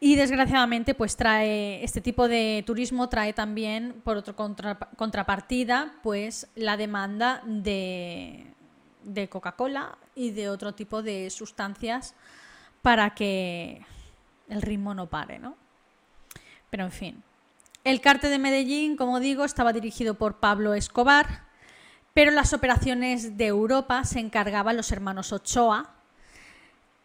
Y 0.01 0.17
desgraciadamente, 0.17 0.95
pues 0.95 1.15
trae 1.15 1.85
este 1.85 2.01
tipo 2.01 2.27
de 2.27 2.65
turismo 2.67 3.11
trae 3.11 3.35
también, 3.35 4.01
por 4.03 4.17
otra 4.17 4.35
contrapartida, 4.35 5.93
pues 6.03 6.49
la 6.55 6.79
demanda 6.79 7.43
de, 7.45 8.47
de 9.03 9.29
Coca-Cola 9.29 9.99
y 10.15 10.31
de 10.31 10.49
otro 10.49 10.73
tipo 10.73 11.03
de 11.03 11.29
sustancias 11.29 12.15
para 12.81 13.15
que 13.15 13.85
el 14.49 14.63
ritmo 14.63 14.95
no 14.95 15.11
pare, 15.11 15.39
¿no? 15.39 15.57
Pero 16.71 16.85
en 16.85 16.93
fin. 16.93 17.23
El 17.85 18.01
cártel 18.01 18.31
de 18.31 18.39
Medellín, 18.39 18.97
como 18.97 19.21
digo, 19.21 19.45
estaba 19.45 19.75
dirigido 19.75 20.15
por 20.15 20.37
Pablo 20.37 20.73
Escobar, 20.73 21.43
pero 22.15 22.31
las 22.31 22.55
operaciones 22.55 23.37
de 23.37 23.49
Europa 23.49 24.05
se 24.05 24.21
encargaban 24.21 24.79
los 24.79 24.93
hermanos 24.93 25.31
Ochoa, 25.33 25.94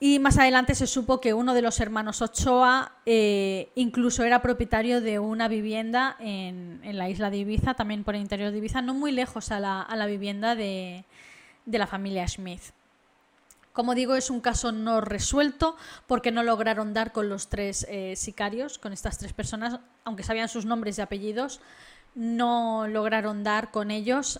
y 0.01 0.19
más 0.19 0.38
adelante 0.38 0.75
se 0.75 0.88
supo 0.88 1.19
que 1.19 1.33
uno 1.33 1.53
de 1.53 1.62
los 1.62 1.81
hermanos 1.81 2.21
Ochoa 2.21 2.93
eh, 3.05 3.69
incluso 3.75 4.23
era 4.23 4.41
propietario 4.41 5.01
de 5.01 5.19
una 5.19 5.49
vivienda 5.49 6.15
en, 6.19 6.79
la 6.83 7.09
isla 7.09 7.29
de 7.29 7.38
Ibiza, 7.38 7.73
también 7.73 8.05
por 8.05 8.15
el 8.15 8.21
interior 8.21 8.51
de 8.51 8.59
Ibiza, 8.59 8.81
no 8.81 8.93
muy 8.93 9.12
lejos 9.12 9.51
a 9.51 9.59
la, 9.59 10.05
vivienda 10.05 10.55
de, 10.55 11.03
la 11.65 11.85
familia 11.85 12.25
Smith. 12.29 12.62
Como 13.73 13.93
digo, 13.93 14.15
es 14.15 14.29
un 14.29 14.39
caso 14.39 14.71
no 14.71 15.01
resuelto 15.01 15.75
porque 16.07 16.31
no 16.31 16.43
lograron 16.43 16.93
dar 16.93 17.12
con 17.12 17.27
los 17.27 17.49
tres 17.49 17.85
eh, 17.89 18.15
sicarios, 18.15 18.79
con 18.79 18.93
estas 18.93 19.17
tres 19.17 19.33
personas, 19.33 19.79
aunque 20.05 20.23
sabían 20.23 20.47
sus 20.47 20.65
nombres 20.65 20.97
y 20.97 21.01
apellidos, 21.01 21.59
no 22.15 22.88
lograron 22.88 23.43
dar 23.43 23.69
con 23.71 23.91
ellos, 23.91 24.39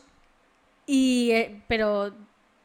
y, 0.86 1.32
eh, 1.32 1.62
pero 1.67 2.13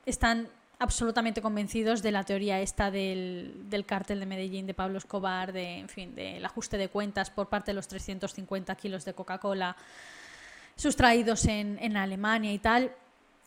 están 0.06 0.48
absolutamente 0.78 1.40
convencidos 1.40 2.02
de 2.02 2.12
la 2.12 2.24
teoría 2.24 2.60
esta 2.60 2.90
del, 2.90 3.64
del, 3.68 3.86
cártel 3.86 4.20
de 4.20 4.26
Medellín, 4.26 4.66
de 4.66 4.74
Pablo 4.74 4.98
Escobar, 4.98 5.52
de, 5.52 5.78
en 5.78 5.88
fin, 5.88 6.14
del 6.14 6.44
ajuste 6.44 6.78
de 6.78 6.88
cuentas 6.88 7.30
por 7.30 7.48
parte 7.48 7.70
de 7.70 7.74
los 7.74 7.88
350 7.88 8.74
kilos 8.76 9.04
de 9.04 9.14
Coca-Cola 9.14 9.76
sustraídos 10.76 11.44
en, 11.46 11.78
en 11.80 11.96
Alemania 11.96 12.52
y 12.52 12.58
tal. 12.58 12.92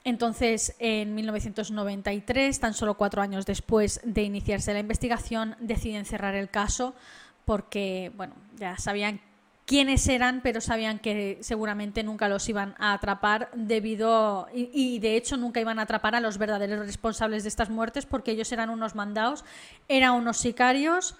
Entonces, 0.03 0.75
en 0.79 1.13
1993, 1.15 2.59
tan 2.59 2.73
solo 2.73 2.95
cuatro 2.95 3.21
años 3.21 3.45
después 3.45 3.99
de 4.05 4.23
iniciarse 4.23 4.71
la 4.71 4.79
investigación, 4.79 5.55
deciden 5.59 6.05
cerrar 6.05 6.35
el 6.35 6.49
caso 6.49 6.95
porque, 7.43 8.11
bueno, 8.15 8.33
ya 8.57 8.77
sabían 8.77 9.19
quiénes 9.67 10.07
eran, 10.07 10.39
pero 10.41 10.61
sabían 10.61 10.97
que 10.97 11.37
seguramente 11.41 12.01
nunca 12.01 12.29
los 12.29 12.47
iban 12.47 12.73
a 12.79 12.93
atrapar 12.93 13.49
debido, 13.53 14.47
y, 14.53 14.97
de 14.99 15.17
hecho 15.17 15.35
nunca 15.35 15.59
iban 15.59 15.77
a 15.77 15.81
atrapar 15.81 16.15
a 16.15 16.21
los 16.21 16.37
verdaderos 16.37 16.79
responsables 16.85 17.43
de 17.43 17.49
estas 17.49 17.69
muertes 17.69 18.05
porque 18.05 18.31
ellos 18.31 18.49
eran 18.53 18.69
unos 18.69 18.95
mandados, 18.95 19.43
eran 19.89 20.13
unos 20.13 20.37
sicarios. 20.37 21.15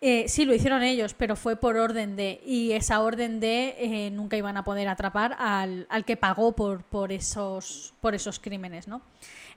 Eh, 0.00 0.24
sí, 0.28 0.44
lo 0.44 0.54
hicieron 0.54 0.82
ellos, 0.82 1.14
pero 1.14 1.36
fue 1.36 1.54
por 1.54 1.76
orden 1.76 2.16
de, 2.16 2.42
y 2.44 2.72
esa 2.72 3.00
orden 3.00 3.38
de 3.38 3.76
eh, 3.78 4.10
nunca 4.10 4.36
iban 4.36 4.56
a 4.56 4.64
poder 4.64 4.88
atrapar 4.88 5.36
al, 5.38 5.86
al 5.88 6.04
que 6.04 6.16
pagó 6.16 6.56
por, 6.56 6.82
por, 6.82 7.12
esos, 7.12 7.94
por 8.00 8.16
esos 8.16 8.40
crímenes, 8.40 8.88
¿no? 8.88 9.00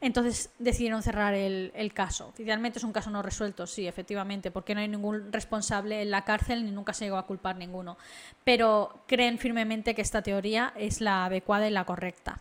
Entonces 0.01 0.49
decidieron 0.59 1.03
cerrar 1.03 1.33
el, 1.33 1.91
caso. 1.93 2.27
Oficialmente 2.27 2.79
es 2.79 2.85
un 2.85 2.93
caso 2.93 3.09
no 3.09 3.21
resuelto, 3.21 3.67
sí, 3.67 3.87
efectivamente, 3.87 4.51
porque 4.51 4.73
no 4.73 4.81
hay 4.81 4.87
ningún 4.87 5.31
responsable 5.31 6.01
en 6.01 6.11
la 6.11 6.23
cárcel 6.23 6.63
ni 6.63 6.71
nunca 6.71 6.93
se 6.93 7.05
llegó 7.05 7.17
a 7.17 7.25
culpar 7.25 7.57
ninguno. 7.57 7.97
Pero 8.43 9.03
creen 9.07 9.37
firmemente 9.37 9.95
que 9.95 10.01
esta 10.01 10.21
teoría 10.21 10.73
es 10.77 11.01
la 11.01 11.25
adecuada 11.25 11.67
y 11.67 11.71
la 11.71 11.83
correcta. 11.83 12.39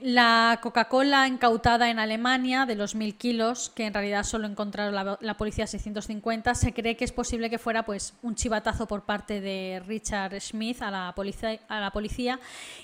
La 0.00 0.58
Coca-Cola 0.62 1.26
incautada 1.26 1.90
en 1.90 1.98
Alemania 1.98 2.66
de 2.66 2.76
los 2.76 2.96
1.000 2.96 3.16
kilos, 3.16 3.70
que 3.70 3.86
en 3.86 3.94
realidad 3.94 4.22
solo 4.22 4.46
encontraron 4.46 4.94
la, 4.94 5.18
la, 5.20 5.36
policía 5.36 5.66
650, 5.66 6.54
se 6.54 6.72
cree 6.72 6.96
que 6.96 7.04
es 7.04 7.12
posible 7.12 7.50
que 7.50 7.58
fuera 7.58 7.84
pues, 7.84 8.14
un 8.22 8.34
chivatazo 8.34 8.86
por 8.86 9.04
parte 9.04 9.40
de 9.40 9.82
Richard 9.86 10.40
Smith 10.40 10.82
a 10.82 10.90
la, 10.90 11.12
policía, 11.14 11.58
a 11.68 11.80
la 11.80 11.90
policía 11.90 12.38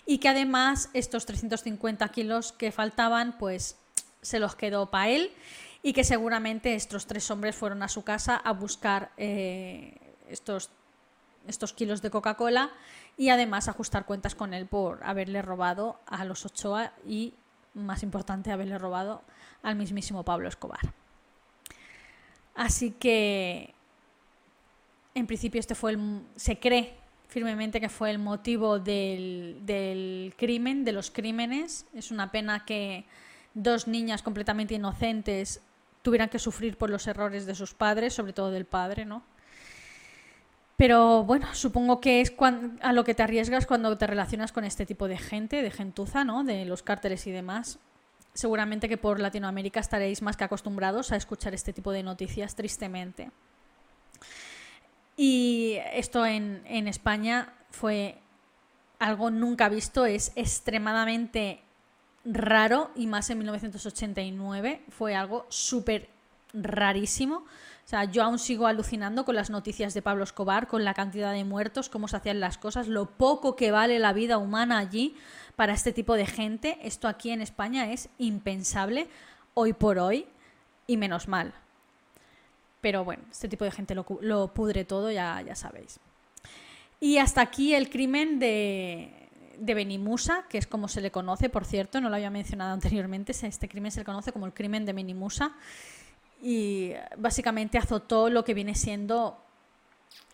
y 0.06 0.18
que 0.18 0.28
además 0.28 0.90
estos 0.92 1.26
350 1.26 2.08
kilos 2.08 2.52
que 2.52 2.72
faltaban 2.72 3.36
pues 3.38 3.76
se 4.22 4.38
los 4.38 4.56
quedó 4.56 4.86
para 4.86 5.10
él 5.10 5.30
y 5.82 5.92
que 5.92 6.02
seguramente 6.02 6.74
estos 6.74 7.06
tres 7.06 7.30
hombres 7.30 7.54
fueron 7.54 7.82
a 7.82 7.88
su 7.88 8.02
casa 8.02 8.36
a 8.36 8.52
buscar 8.52 9.12
eh, 9.18 9.94
estos, 10.28 10.70
estos 11.46 11.72
kilos 11.74 12.00
de 12.02 12.10
Coca-Cola 12.10 12.70
y 13.16 13.28
además 13.28 13.68
ajustar 13.68 14.04
cuentas 14.04 14.34
con 14.34 14.54
él 14.54 14.66
por 14.66 15.02
haberle 15.04 15.42
robado 15.42 16.00
a 16.06 16.24
los 16.24 16.44
Ochoa 16.44 16.92
y, 17.06 17.34
más 17.74 18.02
importante, 18.02 18.50
haberle 18.50 18.78
robado 18.78 19.22
al 19.62 19.76
mismísimo 19.76 20.24
Pablo 20.24 20.48
Escobar. 20.48 20.80
Así 22.54 22.92
que, 22.92 23.74
en 25.14 25.26
principio, 25.26 25.60
este 25.60 25.74
fue 25.74 25.92
el, 25.92 26.22
se 26.36 26.58
cree 26.58 26.96
firmemente 27.28 27.80
que 27.80 27.88
fue 27.88 28.10
el 28.10 28.18
motivo 28.18 28.78
del, 28.78 29.58
del 29.62 30.34
crimen, 30.36 30.84
de 30.84 30.92
los 30.92 31.10
crímenes. 31.10 31.86
Es 31.94 32.10
una 32.10 32.30
pena 32.30 32.64
que 32.64 33.06
dos 33.54 33.88
niñas 33.88 34.22
completamente 34.22 34.74
inocentes 34.74 35.60
tuvieran 36.02 36.28
que 36.28 36.38
sufrir 36.38 36.76
por 36.76 36.90
los 36.90 37.06
errores 37.06 37.46
de 37.46 37.54
sus 37.54 37.74
padres, 37.74 38.14
sobre 38.14 38.32
todo 38.32 38.50
del 38.50 38.66
padre, 38.66 39.04
¿no? 39.04 39.22
Pero 40.76 41.22
bueno, 41.22 41.46
supongo 41.54 42.00
que 42.00 42.20
es 42.20 42.34
a 42.80 42.92
lo 42.92 43.04
que 43.04 43.14
te 43.14 43.22
arriesgas 43.22 43.66
cuando 43.66 43.96
te 43.96 44.06
relacionas 44.06 44.50
con 44.50 44.64
este 44.64 44.86
tipo 44.86 45.06
de 45.06 45.18
gente, 45.18 45.62
de 45.62 45.70
gentuza, 45.70 46.24
¿no? 46.24 46.42
De 46.42 46.64
los 46.64 46.82
cárteles 46.82 47.26
y 47.26 47.30
demás. 47.30 47.78
Seguramente 48.32 48.88
que 48.88 48.96
por 48.96 49.20
Latinoamérica 49.20 49.78
estaréis 49.78 50.20
más 50.20 50.36
que 50.36 50.44
acostumbrados 50.44 51.12
a 51.12 51.16
escuchar 51.16 51.54
este 51.54 51.72
tipo 51.72 51.92
de 51.92 52.02
noticias, 52.02 52.56
tristemente. 52.56 53.30
Y 55.16 55.78
esto 55.92 56.26
en, 56.26 56.62
en 56.66 56.88
España 56.88 57.54
fue 57.70 58.18
algo 58.98 59.30
nunca 59.30 59.68
visto, 59.68 60.06
es 60.06 60.32
extremadamente 60.34 61.60
raro 62.24 62.90
y 62.96 63.06
más 63.06 63.30
en 63.30 63.38
1989. 63.38 64.82
Fue 64.88 65.14
algo 65.14 65.46
súper 65.48 66.08
rarísimo. 66.52 67.44
O 67.84 67.86
sea, 67.86 68.04
yo 68.04 68.22
aún 68.22 68.38
sigo 68.38 68.66
alucinando 68.66 69.26
con 69.26 69.34
las 69.34 69.50
noticias 69.50 69.92
de 69.92 70.00
Pablo 70.00 70.24
Escobar, 70.24 70.68
con 70.68 70.84
la 70.84 70.94
cantidad 70.94 71.34
de 71.34 71.44
muertos, 71.44 71.90
cómo 71.90 72.08
se 72.08 72.16
hacían 72.16 72.40
las 72.40 72.56
cosas, 72.56 72.88
lo 72.88 73.10
poco 73.10 73.56
que 73.56 73.70
vale 73.70 73.98
la 73.98 74.14
vida 74.14 74.38
humana 74.38 74.78
allí 74.78 75.14
para 75.54 75.74
este 75.74 75.92
tipo 75.92 76.14
de 76.14 76.24
gente. 76.24 76.78
Esto 76.82 77.08
aquí 77.08 77.30
en 77.30 77.42
España 77.42 77.92
es 77.92 78.08
impensable 78.16 79.08
hoy 79.52 79.74
por 79.74 79.98
hoy 79.98 80.26
y 80.86 80.96
menos 80.96 81.28
mal. 81.28 81.52
Pero 82.80 83.04
bueno, 83.04 83.22
este 83.30 83.48
tipo 83.48 83.66
de 83.66 83.70
gente 83.70 83.94
lo, 83.94 84.48
pudre 84.54 84.86
todo, 84.86 85.10
ya, 85.10 85.42
ya 85.42 85.54
sabéis. 85.54 86.00
Y 87.00 87.18
hasta 87.18 87.42
aquí 87.42 87.74
el 87.74 87.90
crimen 87.90 88.38
de, 88.38 89.28
de 89.58 89.74
Benimusa, 89.74 90.44
que 90.48 90.56
es 90.56 90.66
como 90.66 90.88
se 90.88 91.02
le 91.02 91.10
conoce, 91.10 91.50
por 91.50 91.66
cierto, 91.66 92.00
no 92.00 92.08
lo 92.08 92.16
había 92.16 92.30
mencionado 92.30 92.72
anteriormente, 92.72 93.32
este 93.32 93.68
crimen 93.68 93.90
se 93.90 94.00
le 94.00 94.04
conoce 94.06 94.32
como 94.32 94.46
el 94.46 94.54
crimen 94.54 94.86
de 94.86 94.94
Benimusa 94.94 95.54
y 96.44 96.92
básicamente 97.16 97.78
azotó 97.78 98.28
lo 98.28 98.44
que 98.44 98.52
viene 98.52 98.74
siendo 98.74 99.42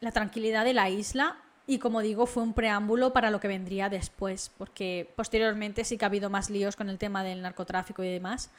la 0.00 0.10
tranquilidad 0.10 0.64
de 0.64 0.74
la 0.74 0.90
isla 0.90 1.36
y 1.68 1.78
como 1.78 2.00
digo 2.00 2.26
fue 2.26 2.42
un 2.42 2.52
preámbulo 2.52 3.12
para 3.12 3.30
lo 3.30 3.38
que 3.38 3.46
vendría 3.46 3.88
después, 3.88 4.50
porque 4.58 5.08
posteriormente 5.14 5.84
sí 5.84 5.96
que 5.96 6.04
ha 6.04 6.08
habido 6.08 6.28
más 6.28 6.50
líos 6.50 6.74
con 6.74 6.88
el 6.88 6.98
tema 6.98 7.22
del 7.22 7.42
narcotráfico 7.42 8.02
y 8.02 8.08
demás, 8.08 8.50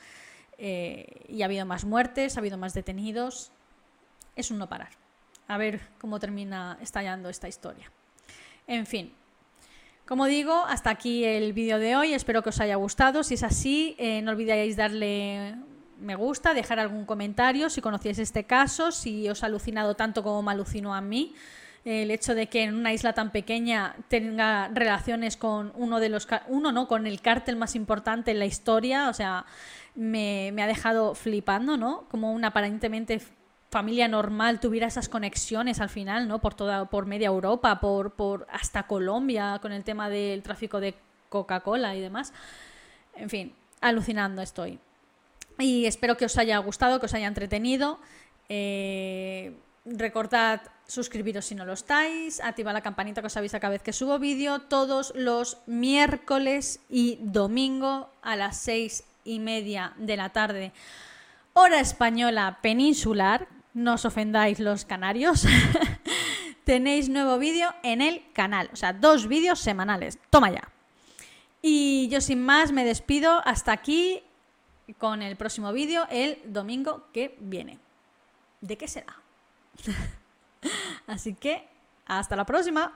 eh, 0.60 1.26
y 1.28 1.42
ha 1.42 1.46
habido 1.46 1.66
más 1.66 1.84
muertes, 1.84 2.38
ha 2.38 2.40
habido 2.40 2.58
más 2.58 2.74
detenidos, 2.74 3.52
es 4.38 4.50
un 4.50 4.58
no 4.58 4.70
parar. 4.70 4.92
A 5.50 5.58
ver 5.58 5.82
cómo 6.00 6.22
termina 6.22 6.78
estallando 6.80 7.28
esta 7.28 7.50
historia. 7.50 7.92
En 8.66 8.86
fin, 8.86 9.14
como 10.06 10.26
digo, 10.26 10.54
hasta 10.68 10.90
aquí 10.90 11.26
el 11.26 11.52
vídeo 11.52 11.80
de 11.80 11.98
hoy. 11.98 12.14
Espero 12.14 12.44
que 12.44 12.50
os 12.50 12.62
haya 12.62 12.76
gustado. 12.76 13.24
Si 13.24 13.34
es 13.34 13.44
así, 13.44 13.96
eh, 13.98 14.22
no 14.22 14.32
olvidéis 14.32 14.78
darle 14.78 15.58
me 16.02 16.16
gusta, 16.16 16.54
dejar 16.54 16.80
algún 16.80 17.06
comentario 17.06 17.70
si 17.70 17.82
conocíais 17.82 18.20
este 18.20 18.44
caso, 18.44 18.92
si 18.92 19.30
os 19.30 19.44
ha 19.44 19.46
alucinado 19.46 19.96
tanto 19.96 20.24
como 20.24 20.42
me 20.42 20.52
alucinó 20.52 20.94
a 20.94 21.02
mí. 21.02 21.34
El 21.84 22.12
hecho 22.12 22.36
de 22.36 22.48
que 22.48 22.64
en 22.64 22.76
una 22.76 22.94
isla 22.94 23.14
tan 23.14 23.32
pequeña 23.32 23.96
tenga 24.08 24.68
relaciones 24.68 25.36
con 25.36 25.72
uno 25.76 26.00
de 26.00 26.10
los 26.10 26.28
uno 26.48 26.72
no, 26.72 26.88
con 26.88 27.08
el 27.08 27.22
cártel 27.22 27.56
más 27.56 27.76
importante 27.76 28.32
en 28.32 28.40
la 28.40 28.46
historia, 28.46 29.10
o 29.10 29.14
sea, 29.14 29.46
me, 29.96 30.54
ha 30.62 30.68
dejado 30.68 31.16
flipando, 31.16 31.78
¿no? 31.78 32.06
Como 32.10 32.34
una 32.34 32.50
aparentemente 32.50 33.20
familia 33.72 34.08
normal 34.08 34.60
tuviera 34.60 34.88
esas 34.88 35.10
conexiones 35.10 35.80
al 35.80 35.90
final, 35.90 36.28
¿no? 36.28 36.40
Por 36.40 36.54
toda, 36.54 36.86
por 36.86 37.08
media 37.08 37.28
Europa, 37.28 37.80
por, 37.80 38.12
por 38.12 38.48
hasta 38.52 38.84
Colombia, 38.84 39.58
con 39.62 39.72
el 39.72 39.84
tema 39.84 40.10
del 40.10 40.44
tráfico 40.44 40.80
de 40.80 40.94
Coca-Cola 41.30 41.96
y 41.96 42.02
demás. 42.02 42.32
En 43.16 43.30
fin, 43.30 43.56
alucinando 43.80 44.44
estoy. 44.44 44.80
Y 45.60 45.86
espero 45.86 46.18
que 46.18 46.26
os 46.26 46.38
haya 46.38 46.58
gustado, 46.60 47.00
que 47.00 47.06
os 47.06 47.14
haya 47.14 47.28
entretenido. 47.28 48.00
Eh, 48.50 49.54
recordad 49.86 50.62
suscribiros 50.88 51.46
si 51.46 51.56
no 51.56 51.66
lo 51.66 51.74
estáis, 51.74 52.42
activad 52.42 52.74
la 52.74 52.82
campanita 52.82 53.22
que 53.22 53.28
os 53.28 53.38
avisa 53.38 53.60
cada 53.60 53.72
vez 53.72 53.82
que 53.82 53.94
subo 53.94 54.20
vídeo, 54.20 54.60
todos 54.60 55.14
los 55.16 55.58
miércoles 55.66 56.82
y 56.90 57.18
domingo 57.22 58.10
a 58.22 58.36
las 58.36 58.58
seis 58.58 59.06
y 59.24 59.40
media 59.40 59.94
de 59.98 60.18
la 60.18 60.30
tarde, 60.30 60.74
hora 61.54 61.80
española 61.80 62.60
peninsular, 62.62 63.48
no 63.74 63.94
os 63.94 64.06
ofendáis 64.06 64.60
los 64.60 64.84
canarios, 64.84 65.46
tenéis 66.66 67.08
nuevo 67.08 67.38
vídeo 67.38 67.74
en 67.84 68.02
el 68.02 68.24
canal, 68.34 68.70
o 68.74 68.76
sea, 68.76 68.92
dos 68.92 69.28
vídeos 69.28 69.60
semanales, 69.60 70.20
toma 70.30 70.52
ya. 70.52 70.68
Y 71.62 72.10
yo 72.10 72.22
sin 72.22 72.42
más 72.44 72.72
me 72.72 72.84
despido, 72.84 73.42
hasta 73.46 73.72
aquí 73.72 74.24
con 74.98 75.22
el 75.22 75.36
próximo 75.36 75.72
vídeo 75.74 76.06
el 76.10 76.40
domingo 76.46 77.08
que 77.14 77.36
viene. 77.40 77.80
¿De 78.62 78.78
qué 78.78 78.88
será? 78.88 79.16
Así 81.08 81.34
que, 81.34 81.68
hasta 82.06 82.36
la 82.36 82.46
próxima. 82.46 82.94